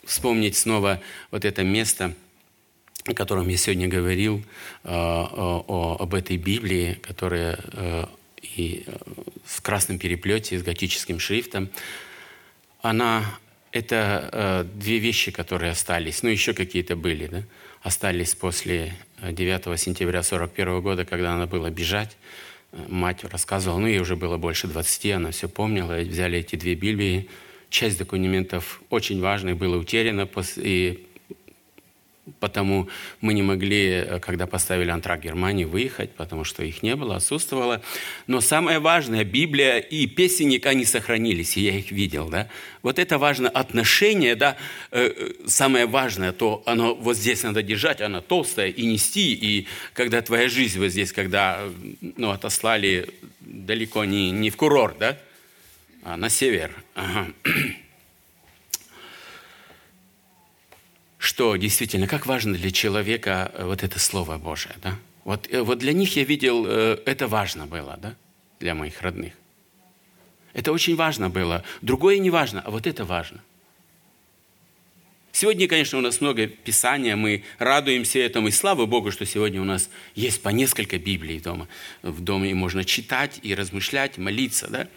вспомнить 0.09 0.57
снова 0.57 0.99
вот 1.31 1.45
это 1.45 1.63
место, 1.63 2.13
о 3.05 3.13
котором 3.13 3.47
я 3.47 3.57
сегодня 3.57 3.87
говорил, 3.87 4.43
э, 4.83 4.89
о, 4.89 5.97
об 5.99 6.13
этой 6.15 6.37
Библии, 6.37 6.99
которая 7.01 7.59
э, 7.73 8.05
и 8.41 8.83
э, 8.85 8.97
в 9.45 9.61
красном 9.61 9.99
переплете, 9.99 10.57
с 10.57 10.63
готическим 10.63 11.19
шрифтом. 11.19 11.69
Она 12.81 13.23
это 13.71 14.67
две 14.73 14.97
вещи, 14.97 15.31
которые 15.31 15.71
остались, 15.73 16.23
ну 16.23 16.29
еще 16.29 16.53
какие-то 16.53 16.95
были, 16.95 17.27
да? 17.27 17.43
остались 17.83 18.33
после 18.33 18.95
9 19.21 19.79
сентября 19.79 20.19
1941 20.21 20.81
года, 20.81 21.05
когда 21.05 21.35
надо 21.35 21.45
было 21.45 21.69
бежать. 21.69 22.17
Мать 22.87 23.23
рассказывала, 23.23 23.77
ну 23.77 23.87
ей 23.87 23.99
уже 23.99 24.15
было 24.15 24.37
больше 24.37 24.67
20, 24.67 25.05
она 25.11 25.31
все 25.31 25.47
помнила, 25.47 25.99
взяли 25.99 26.39
эти 26.39 26.55
две 26.55 26.73
Библии, 26.73 27.29
часть 27.69 27.97
документов 27.97 28.81
очень 28.89 29.21
важных 29.21 29.57
была 29.57 29.77
утеряна, 29.77 30.27
и 30.57 31.05
потому 32.39 32.89
мы 33.21 33.33
не 33.33 33.41
могли, 33.41 33.87
э, 33.87 34.19
когда 34.19 34.47
поставили 34.47 34.89
антрак 34.89 35.21
Германии, 35.21 35.65
выехать, 35.65 36.11
потому 36.11 36.43
что 36.43 36.63
их 36.63 36.83
не 36.83 36.95
было, 36.95 37.15
отсутствовало. 37.15 37.81
Но 38.27 38.41
самое 38.41 38.79
важное, 38.79 39.23
Библия 39.23 39.77
и 39.77 40.05
песенник, 40.07 40.65
они 40.65 40.85
сохранились, 40.85 41.57
и 41.57 41.61
я 41.61 41.77
их 41.77 41.91
видел. 41.91 42.29
Да? 42.29 42.47
Вот 42.81 42.99
это 42.99 43.17
важно, 43.17 43.49
отношение, 43.49 44.35
да, 44.35 44.57
э, 44.91 45.11
э, 45.15 45.47
самое 45.47 45.85
важное, 45.85 46.31
то 46.31 46.61
оно 46.65 46.95
вот 46.95 47.17
здесь 47.17 47.43
надо 47.43 47.63
держать, 47.63 48.01
оно 48.01 48.21
толстое, 48.21 48.67
и 48.67 48.85
нести, 48.85 49.33
и 49.33 49.67
когда 49.93 50.21
твоя 50.21 50.49
жизнь 50.49 50.79
вот 50.79 50.89
здесь, 50.89 51.11
когда 51.11 51.61
ну, 52.17 52.31
отослали 52.31 53.09
далеко 53.41 54.05
не, 54.05 54.31
не 54.31 54.49
в 54.49 54.57
курорт, 54.57 54.97
да, 54.99 55.17
а 56.03 56.17
на 56.17 56.29
север. 56.29 56.75
Что 61.17 61.57
действительно, 61.57 62.07
как 62.07 62.25
важно 62.25 62.53
для 62.53 62.71
человека 62.71 63.51
э, 63.53 63.65
вот 63.65 63.83
это 63.83 63.99
Слово 63.99 64.37
Божие. 64.37 64.75
Да? 64.81 64.97
Вот, 65.25 65.47
э, 65.51 65.61
вот 65.61 65.79
для 65.79 65.91
них 65.91 66.15
я 66.15 66.23
видел, 66.23 66.65
э, 66.65 66.97
это 67.05 67.27
важно 67.27 67.65
было, 67.65 67.97
да? 68.01 68.15
для 68.59 68.73
моих 68.73 69.01
родных. 69.01 69.33
Это 70.53 70.71
очень 70.71 70.95
важно 70.95 71.29
было. 71.29 71.63
Другое 71.81 72.19
не 72.19 72.29
важно, 72.29 72.61
а 72.61 72.71
вот 72.71 72.87
это 72.87 73.03
важно. 73.03 73.43
Сегодня, 75.31 75.67
конечно, 75.67 75.97
у 75.97 76.01
нас 76.01 76.21
много 76.21 76.47
Писания, 76.47 77.15
мы 77.15 77.43
радуемся 77.59 78.19
этому, 78.19 78.47
и 78.47 78.51
слава 78.51 78.85
Богу, 78.85 79.11
что 79.11 79.25
сегодня 79.25 79.61
у 79.61 79.65
нас 79.65 79.89
есть 80.15 80.41
по 80.41 80.49
несколько 80.49 80.97
Библий 80.97 81.39
дома. 81.39 81.67
В 82.01 82.21
доме 82.21 82.53
можно 82.53 82.83
читать 82.83 83.39
и 83.43 83.53
размышлять, 83.53 84.17
молиться, 84.17 84.67
да? 84.69 84.87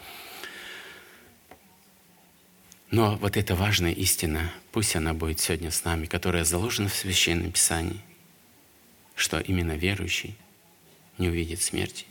Но 2.93 3.17
вот 3.17 3.39
эта 3.39 3.55
важная 3.55 3.93
истина, 3.93 4.53
пусть 4.71 4.95
она 4.95 5.15
будет 5.15 5.41
сегодня 5.41 5.71
с 5.71 5.83
нами, 5.83 6.05
которая 6.05 6.45
заложена 6.45 6.91
в 6.91 6.95
Священном 6.95 7.51
Писании, 7.51 7.99
что 9.17 9.41
именно 9.41 9.73
верующий 9.73 10.37
не 11.17 11.31
увидит 11.31 11.63
смерти. 11.63 12.05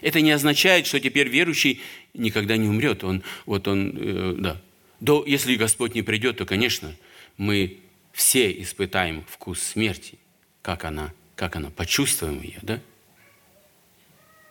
Это 0.00 0.22
не 0.22 0.30
означает, 0.30 0.86
что 0.86 0.98
теперь 0.98 1.28
верующий 1.28 1.82
никогда 2.14 2.56
не 2.56 2.66
умрет. 2.66 3.04
Он, 3.04 3.22
вот 3.44 3.68
он, 3.68 3.94
э, 3.94 4.34
да. 4.38 4.62
До, 5.00 5.22
если 5.26 5.56
Господь 5.56 5.94
не 5.94 6.00
придет, 6.00 6.38
то, 6.38 6.46
конечно, 6.46 6.96
мы 7.36 7.80
все 8.14 8.50
испытаем 8.50 9.26
вкус 9.28 9.60
смерти. 9.60 10.18
Как 10.62 10.86
она, 10.86 11.12
как 11.36 11.56
она, 11.56 11.68
почувствуем 11.68 12.40
ее, 12.40 12.60
да? 12.62 12.80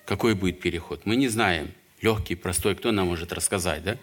Какой 0.06 0.36
будет 0.36 0.60
переход? 0.60 1.08
Мы 1.08 1.16
не 1.16 1.30
знаем. 1.30 1.72
Легкий, 2.02 2.36
простой, 2.36 2.76
кто 2.76 2.91
нам 2.91 3.08
может 3.08 3.34
рассказать, 3.34 3.84
да? 3.84 3.98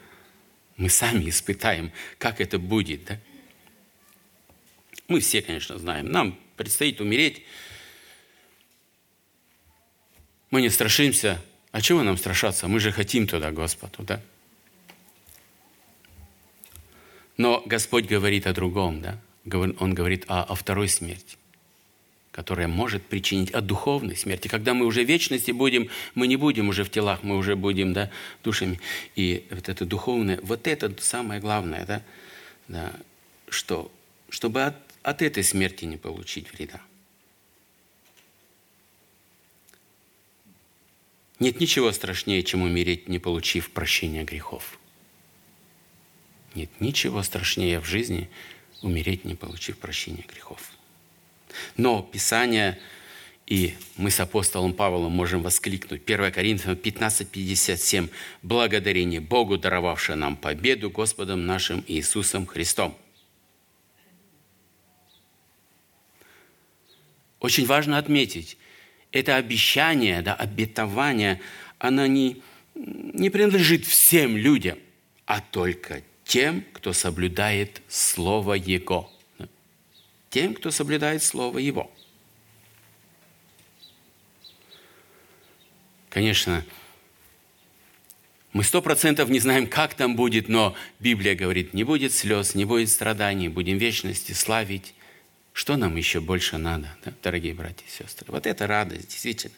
Мы 0.81 0.89
сами 0.89 1.29
испытаем, 1.29 1.93
как 2.17 2.41
это 2.41 2.59
будет. 2.59 3.05
Да? 3.05 3.19
Мы 5.09 5.21
все, 5.21 5.43
конечно, 5.43 5.79
знаем. 5.79 6.07
Нам 6.11 6.41
предстоит 6.57 7.03
умереть. 7.03 7.43
Мы 10.51 10.63
не 10.63 10.71
страшимся. 10.71 11.45
А 11.71 11.83
чего 11.83 12.03
нам 12.03 12.17
страшаться? 12.17 12.67
Мы 12.67 12.81
же 12.81 12.93
хотим 12.93 13.27
туда, 13.27 13.51
Господу, 13.51 14.05
да? 14.05 14.23
Но 17.37 17.63
Господь 17.67 18.07
говорит 18.07 18.47
о 18.47 18.55
другом, 18.55 19.03
да? 19.03 19.21
Он 19.53 19.93
говорит 19.93 20.25
о, 20.29 20.45
о 20.45 20.55
второй 20.55 20.89
смерти 20.89 21.37
которая 22.41 22.69
может 22.69 23.03
причинить 23.03 23.51
от 23.51 23.67
духовной 23.67 24.17
смерти. 24.17 24.49
Когда 24.49 24.73
мы 24.73 24.87
уже 24.87 25.05
в 25.05 25.07
вечности 25.07 25.51
будем, 25.51 25.91
мы 26.15 26.27
не 26.27 26.37
будем 26.37 26.71
уже 26.71 26.85
в 26.85 26.91
телах, 26.91 27.23
мы 27.23 27.37
уже 27.37 27.55
будем 27.55 27.93
да, 27.93 28.11
душами. 28.43 28.81
И 29.15 29.47
вот 29.51 29.69
это 29.69 29.85
духовное, 29.85 30.41
вот 30.43 30.67
это 30.67 30.91
самое 31.03 31.39
главное, 31.39 31.85
да, 31.85 32.03
да, 32.67 32.95
что, 33.51 33.93
чтобы 34.31 34.63
от, 34.63 34.75
от 35.03 35.21
этой 35.21 35.45
смерти 35.45 35.85
не 35.85 35.99
получить 35.99 36.51
вреда. 36.51 36.81
Нет 41.41 41.61
ничего 41.61 41.93
страшнее, 41.93 42.43
чем 42.43 42.63
умереть, 42.63 43.07
не 43.07 43.19
получив 43.19 43.71
прощения 43.71 44.25
грехов. 44.25 44.79
Нет 46.55 46.71
ничего 46.81 47.23
страшнее 47.23 47.81
в 47.81 47.85
жизни 47.85 48.31
умереть, 48.81 49.27
не 49.27 49.35
получив 49.35 49.77
прощения 49.77 50.25
грехов. 50.27 50.73
Но 51.77 52.03
Писание, 52.03 52.79
и 53.47 53.75
мы 53.97 54.11
с 54.11 54.21
апостолом 54.21 54.73
Павлом 54.73 55.13
можем 55.13 55.43
воскликнуть, 55.43 56.03
1 56.05 56.33
Коринфянам 56.33 56.77
15:57, 56.77 58.11
благодарение 58.43 59.21
Богу, 59.21 59.59
даровавшее 59.59 60.17
нам 60.17 60.37
победу 60.37 60.91
Господом 60.91 61.47
нашим 61.47 61.85
Иисусом 61.87 62.47
Христом. 62.47 62.97
Очень 67.41 67.67
важно 67.67 67.97
отметить, 67.99 68.59
это 69.13 69.37
обещание, 69.37 70.23
да, 70.23 70.35
обетование, 70.35 71.41
оно 71.79 72.07
не, 72.07 72.43
не 72.75 73.31
принадлежит 73.31 73.87
всем 73.87 74.37
людям, 74.37 74.79
а 75.25 75.41
только 75.41 76.03
тем, 76.25 76.65
кто 76.73 76.93
соблюдает 76.93 77.83
Слово 77.89 78.55
Его 78.55 79.11
тем, 80.31 80.55
кто 80.55 80.71
соблюдает 80.71 81.23
Слово 81.23 81.59
Его. 81.59 81.91
Конечно, 86.09 86.65
мы 88.53 88.65
сто 88.65 88.83
процентов 88.83 89.29
не 89.29 89.39
знаем, 89.39 89.69
как 89.69 89.95
там 89.95 90.17
будет, 90.17 90.49
но 90.49 90.75
Библия 90.99 91.37
говорит, 91.37 91.75
не 91.75 91.85
будет 91.85 92.13
слез, 92.13 92.55
не 92.55 92.65
будет 92.65 92.89
страданий, 92.89 93.49
будем 93.49 93.79
вечности 93.79 94.33
славить. 94.33 94.95
Что 95.53 95.77
нам 95.77 95.97
еще 95.97 96.21
больше 96.21 96.59
надо, 96.59 96.97
да, 97.05 97.13
дорогие 97.23 97.55
братья 97.55 97.85
и 97.87 97.91
сестры? 97.91 98.27
Вот 98.29 98.47
это 98.47 98.67
радость, 98.67 99.09
действительно. 99.11 99.55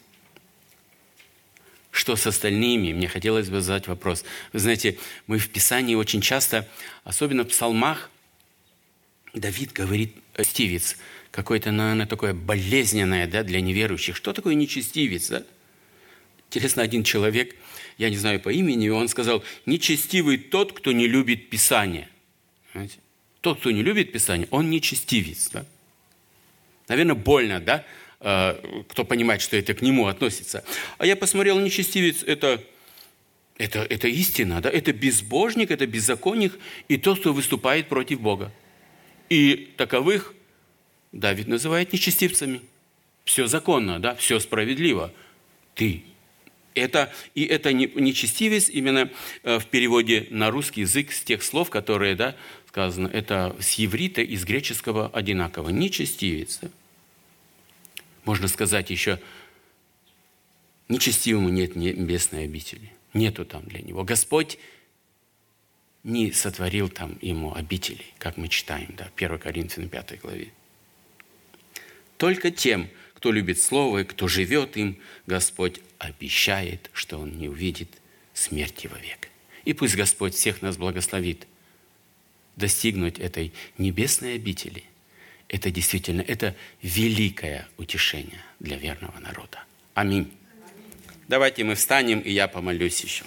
Что 1.91 2.15
с 2.15 2.25
остальными? 2.25 2.93
Мне 2.93 3.07
хотелось 3.07 3.49
бы 3.49 3.61
задать 3.61 3.87
вопрос. 3.87 4.25
Вы 4.51 4.59
знаете, 4.59 4.97
мы 5.27 5.37
в 5.37 5.49
Писании 5.49 5.93
очень 5.93 6.21
часто, 6.21 6.67
особенно 7.03 7.43
в 7.43 7.49
псалмах, 7.49 8.09
Давид 9.33 9.71
говорит 9.71 10.15
нечестивец, 10.37 10.97
какое-то, 11.31 11.71
наверное, 11.71 12.05
такое 12.05 12.33
болезненное 12.33 13.27
да, 13.27 13.43
для 13.43 13.61
неверующих. 13.61 14.15
Что 14.15 14.33
такое 14.33 14.53
нечестивец? 14.53 15.29
Да? 15.29 15.43
Интересно, 16.49 16.83
один 16.83 17.03
человек, 17.03 17.55
я 17.97 18.09
не 18.09 18.17
знаю 18.17 18.39
по 18.39 18.49
имени, 18.49 18.89
он 18.89 19.07
сказал, 19.07 19.43
нечестивый 19.65 20.37
тот, 20.37 20.73
кто 20.73 20.91
не 20.91 21.07
любит 21.07 21.49
Писание. 21.49 22.07
Понимаете? 22.71 22.97
Тот, 23.41 23.59
кто 23.59 23.71
не 23.71 23.81
любит 23.81 24.11
Писание, 24.11 24.47
он 24.51 24.69
нечестивец. 24.69 25.49
Да? 25.49 25.65
Наверное, 26.87 27.15
больно, 27.15 27.59
да? 27.59 27.83
Э, 28.19 28.55
кто 28.87 29.03
понимает, 29.03 29.41
что 29.41 29.57
это 29.57 29.73
к 29.73 29.81
нему 29.81 30.07
относится. 30.07 30.63
А 30.97 31.05
я 31.05 31.15
посмотрел, 31.15 31.59
нечестивец– 31.59 32.23
это 32.27 32.63
это, 33.57 33.79
это 33.83 34.07
истина, 34.07 34.61
да? 34.61 34.69
это 34.69 34.93
безбожник, 34.93 35.69
это 35.69 35.85
беззаконник 35.85 36.57
и 36.87 36.97
тот, 36.97 37.19
кто 37.19 37.33
выступает 37.33 37.87
против 37.87 38.19
Бога. 38.19 38.51
И 39.29 39.73
таковых 39.77 40.33
Давид 41.11 41.47
называет 41.47 41.93
нечестивцами. 41.93 42.61
Все 43.23 43.47
законно, 43.47 43.99
да, 43.99 44.15
все 44.15 44.39
справедливо. 44.39 45.13
Ты. 45.75 46.03
Это, 46.75 47.13
и 47.35 47.45
это 47.45 47.71
нечестивец 47.71 48.67
именно 48.67 49.09
э, 49.43 49.59
в 49.59 49.67
переводе 49.67 50.27
на 50.31 50.49
русский 50.49 50.81
язык 50.81 51.11
с 51.11 51.21
тех 51.21 51.43
слов, 51.43 51.69
которые 51.69 52.15
да, 52.15 52.35
сказано, 52.67 53.07
это 53.07 53.55
с 53.59 53.73
еврита 53.73 54.21
из 54.21 54.43
греческого 54.43 55.07
одинаково. 55.07 55.69
Нечестивец. 55.69 56.59
Можно 58.25 58.47
сказать 58.47 58.89
еще, 58.89 59.19
нечестивому 60.89 61.49
нет 61.49 61.75
небесной 61.75 62.45
обители. 62.45 62.91
Нету 63.13 63.45
там 63.45 63.63
для 63.65 63.81
него. 63.81 64.03
Господь 64.03 64.57
не 66.03 66.31
сотворил 66.31 66.89
там 66.89 67.17
ему 67.21 67.53
обители, 67.53 68.03
как 68.17 68.37
мы 68.37 68.49
читаем, 68.49 68.93
да, 68.97 69.09
1 69.15 69.39
Коринфянам 69.39 69.89
5 69.89 70.19
главе. 70.21 70.49
Только 72.17 72.51
тем, 72.51 72.89
кто 73.15 73.31
любит 73.31 73.59
Слово 73.59 73.99
и 73.99 74.03
кто 74.03 74.27
живет 74.27 74.75
им, 74.77 74.97
Господь 75.27 75.79
обещает, 75.97 76.89
что 76.93 77.19
Он 77.19 77.37
не 77.37 77.47
увидит 77.47 77.89
смерти 78.33 78.87
вовек. 78.87 79.29
И 79.63 79.73
пусть 79.73 79.95
Господь 79.95 80.35
всех 80.35 80.61
нас 80.61 80.77
благословит 80.77 81.47
достигнуть 82.55 83.19
этой 83.19 83.53
небесной 83.77 84.35
обители. 84.35 84.83
Это 85.47 85.71
действительно, 85.71 86.21
это 86.21 86.55
великое 86.81 87.67
утешение 87.77 88.41
для 88.59 88.77
верного 88.77 89.17
народа. 89.19 89.63
Аминь. 89.93 90.31
Давайте 91.27 91.63
мы 91.63 91.75
встанем, 91.75 92.19
и 92.19 92.31
я 92.31 92.47
помолюсь 92.47 92.99
еще. 93.01 93.23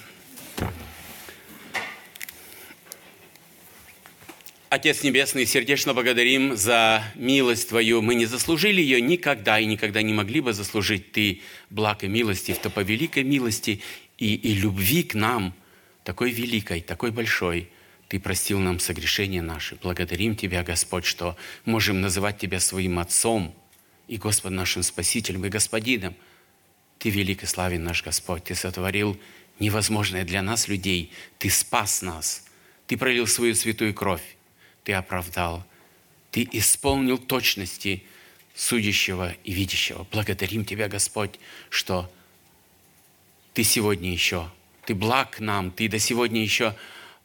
Отец 4.77 5.03
Небесный, 5.03 5.47
сердечно 5.47 5.95
благодарим 5.95 6.55
за 6.55 7.03
милость 7.15 7.71
Твою. 7.71 8.03
Мы 8.03 8.15
не 8.15 8.27
заслужили 8.27 8.83
ее 8.83 9.01
никогда 9.01 9.59
и 9.59 9.65
никогда 9.65 10.03
не 10.03 10.13
могли 10.13 10.43
бы 10.43 10.53
заслужить 10.53 11.13
Ты 11.13 11.41
благ 11.71 12.05
и 12.05 12.09
милости, 12.09 12.53
то 12.53 12.69
по 12.69 12.81
великой 12.81 13.25
милости 13.25 13.81
и, 14.19 14.35
и 14.35 14.53
любви 14.53 15.03
к 15.03 15.15
нам, 15.15 15.55
такой 16.05 16.31
великой, 16.31 16.83
такой 16.83 17.11
большой– 17.11 17.71
Ты 18.09 18.21
простил 18.21 18.59
нам 18.59 18.79
согрешения 18.79 19.41
наши. 19.41 19.77
Благодарим 19.77 20.37
Тебя, 20.37 20.63
Господь, 20.63 21.07
что 21.07 21.39
можем 21.65 22.03
называть 22.03 22.37
Тебя 22.37 22.61
своим 22.61 22.99
Отцом 22.99 23.55
и 24.09 24.19
Господь 24.19 24.53
нашим 24.53 24.83
Спасителем 24.83 25.47
и 25.47 25.49
Господином. 25.49 26.15
Ты 26.99 27.09
велик 27.09 27.45
и 27.45 27.47
славен 27.47 27.83
наш 27.83 28.05
Господь. 28.05 28.45
Ты 28.45 28.55
сотворил 28.55 29.19
невозможное 29.59 30.27
для 30.27 30.43
нас, 30.43 30.69
людей. 30.69 31.13
Ты 31.39 31.49
спас 31.49 32.03
нас. 32.03 32.45
Ты 32.87 32.99
пролил 32.99 33.27
свою 33.27 33.55
святую 33.55 33.95
кровь. 33.95 34.37
Ты 34.87 34.93
оправдал. 34.93 35.67
Ты 36.31 36.49
исполнил 36.53 37.19
точности 37.19 38.05
судящего 38.55 39.35
и 39.43 39.53
видящего. 39.53 40.07
Благодарим 40.13 40.65
Тебя, 40.65 40.87
Господь, 40.87 41.41
что 41.71 42.09
Ты 43.53 43.65
сегодня 43.65 44.13
еще, 44.13 44.49
Ты 44.85 44.95
благ 44.95 45.41
нам, 45.41 45.73
Ты 45.73 45.89
до 45.89 45.99
сегодня 45.99 46.41
еще 46.41 46.77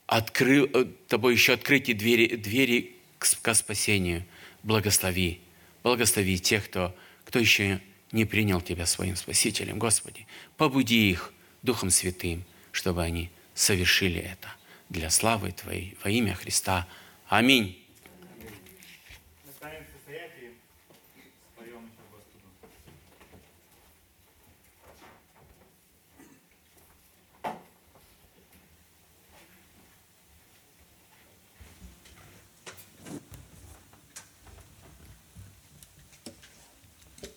открыл, 0.07 0.67
э, 0.73 0.85
Тобой 1.07 1.33
еще 1.33 1.53
открыты 1.53 1.93
двери, 1.93 2.35
двери 2.35 2.95
к 3.19 3.25
спасению. 3.53 4.25
Благослови, 4.63 5.39
благослови 5.83 6.39
тех, 6.39 6.65
кто, 6.65 6.95
кто 7.25 7.37
еще 7.37 7.79
не 8.11 8.25
принял 8.25 8.59
Тебя 8.59 8.87
своим 8.87 9.15
Спасителем. 9.15 9.77
Господи, 9.77 10.25
побуди 10.57 11.11
их 11.11 11.31
Духом 11.61 11.91
Святым, 11.91 12.43
чтобы 12.71 13.03
они 13.03 13.29
совершили 13.53 14.19
это 14.19 14.49
для 14.89 15.11
славы 15.11 15.51
Твоей 15.51 15.95
во 16.03 16.09
имя 16.09 16.33
Христа. 16.33 16.87
Аминь. 17.31 17.80